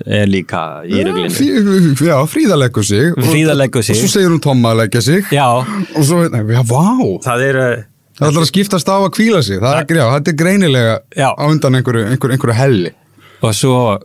er 0.06 0.28
líka 0.30 0.60
í 0.86 1.00
reglinu 1.02 1.32
Frí- 1.34 2.06
Já, 2.06 2.16
Fríða 2.30 2.58
leggur 2.60 2.84
sig. 2.86 3.10
Og- 3.16 3.24
Fríða 3.32 3.56
leggur 3.58 3.82
sig. 3.82 3.96
Og 3.96 4.02
svo 4.04 4.12
segir 4.14 4.30
hún 4.30 4.40
Tomma 4.42 4.72
að 4.74 4.84
leggja 4.84 5.02
sig. 5.02 5.24
Já, 5.34 5.46
Og 5.96 6.04
svo, 6.06 6.28
nei, 6.30 6.42
já, 6.54 6.62
vá. 6.62 7.18
Það 7.24 7.48
er 7.48 7.86
Það 8.12 8.28
ætlar 8.28 8.42
að 8.44 8.50
skiptast 8.52 8.88
á 8.92 8.96
að 9.00 9.10
kvíla 9.16 9.42
sig. 9.42 9.58
Það 9.58 9.78
er, 9.80 9.96
já, 9.96 10.06
þetta 10.12 10.28
er 10.28 10.36
greinilega 10.36 10.98
Já. 11.16 11.28
á 11.34 11.42
undan 11.48 11.74
einhverju, 11.74 12.04
einhverju, 12.12 12.32
einhverju 12.36 12.54
helli. 12.54 12.90
Og 13.42 13.54
svo 13.56 13.98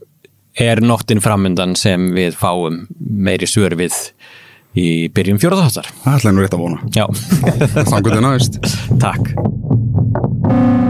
er 0.58 0.82
nóttin 0.82 1.22
framundan 1.22 1.76
sem 1.78 2.10
við 2.16 2.34
fáum 2.40 2.88
meiri 2.98 3.46
svör 3.46 3.76
við 3.78 3.94
í 4.78 5.10
byrjun 5.14 5.38
fjórðáttar 5.42 5.86
Það 6.06 6.18
ætla 6.18 6.32
nú 6.34 6.42
rétt 6.42 6.56
að 6.58 6.64
vona. 6.64 6.80
Já, 6.96 7.06
Þannig 7.86 8.18
að 8.18 8.26
næst. 8.26 8.60
Takk 9.04 10.87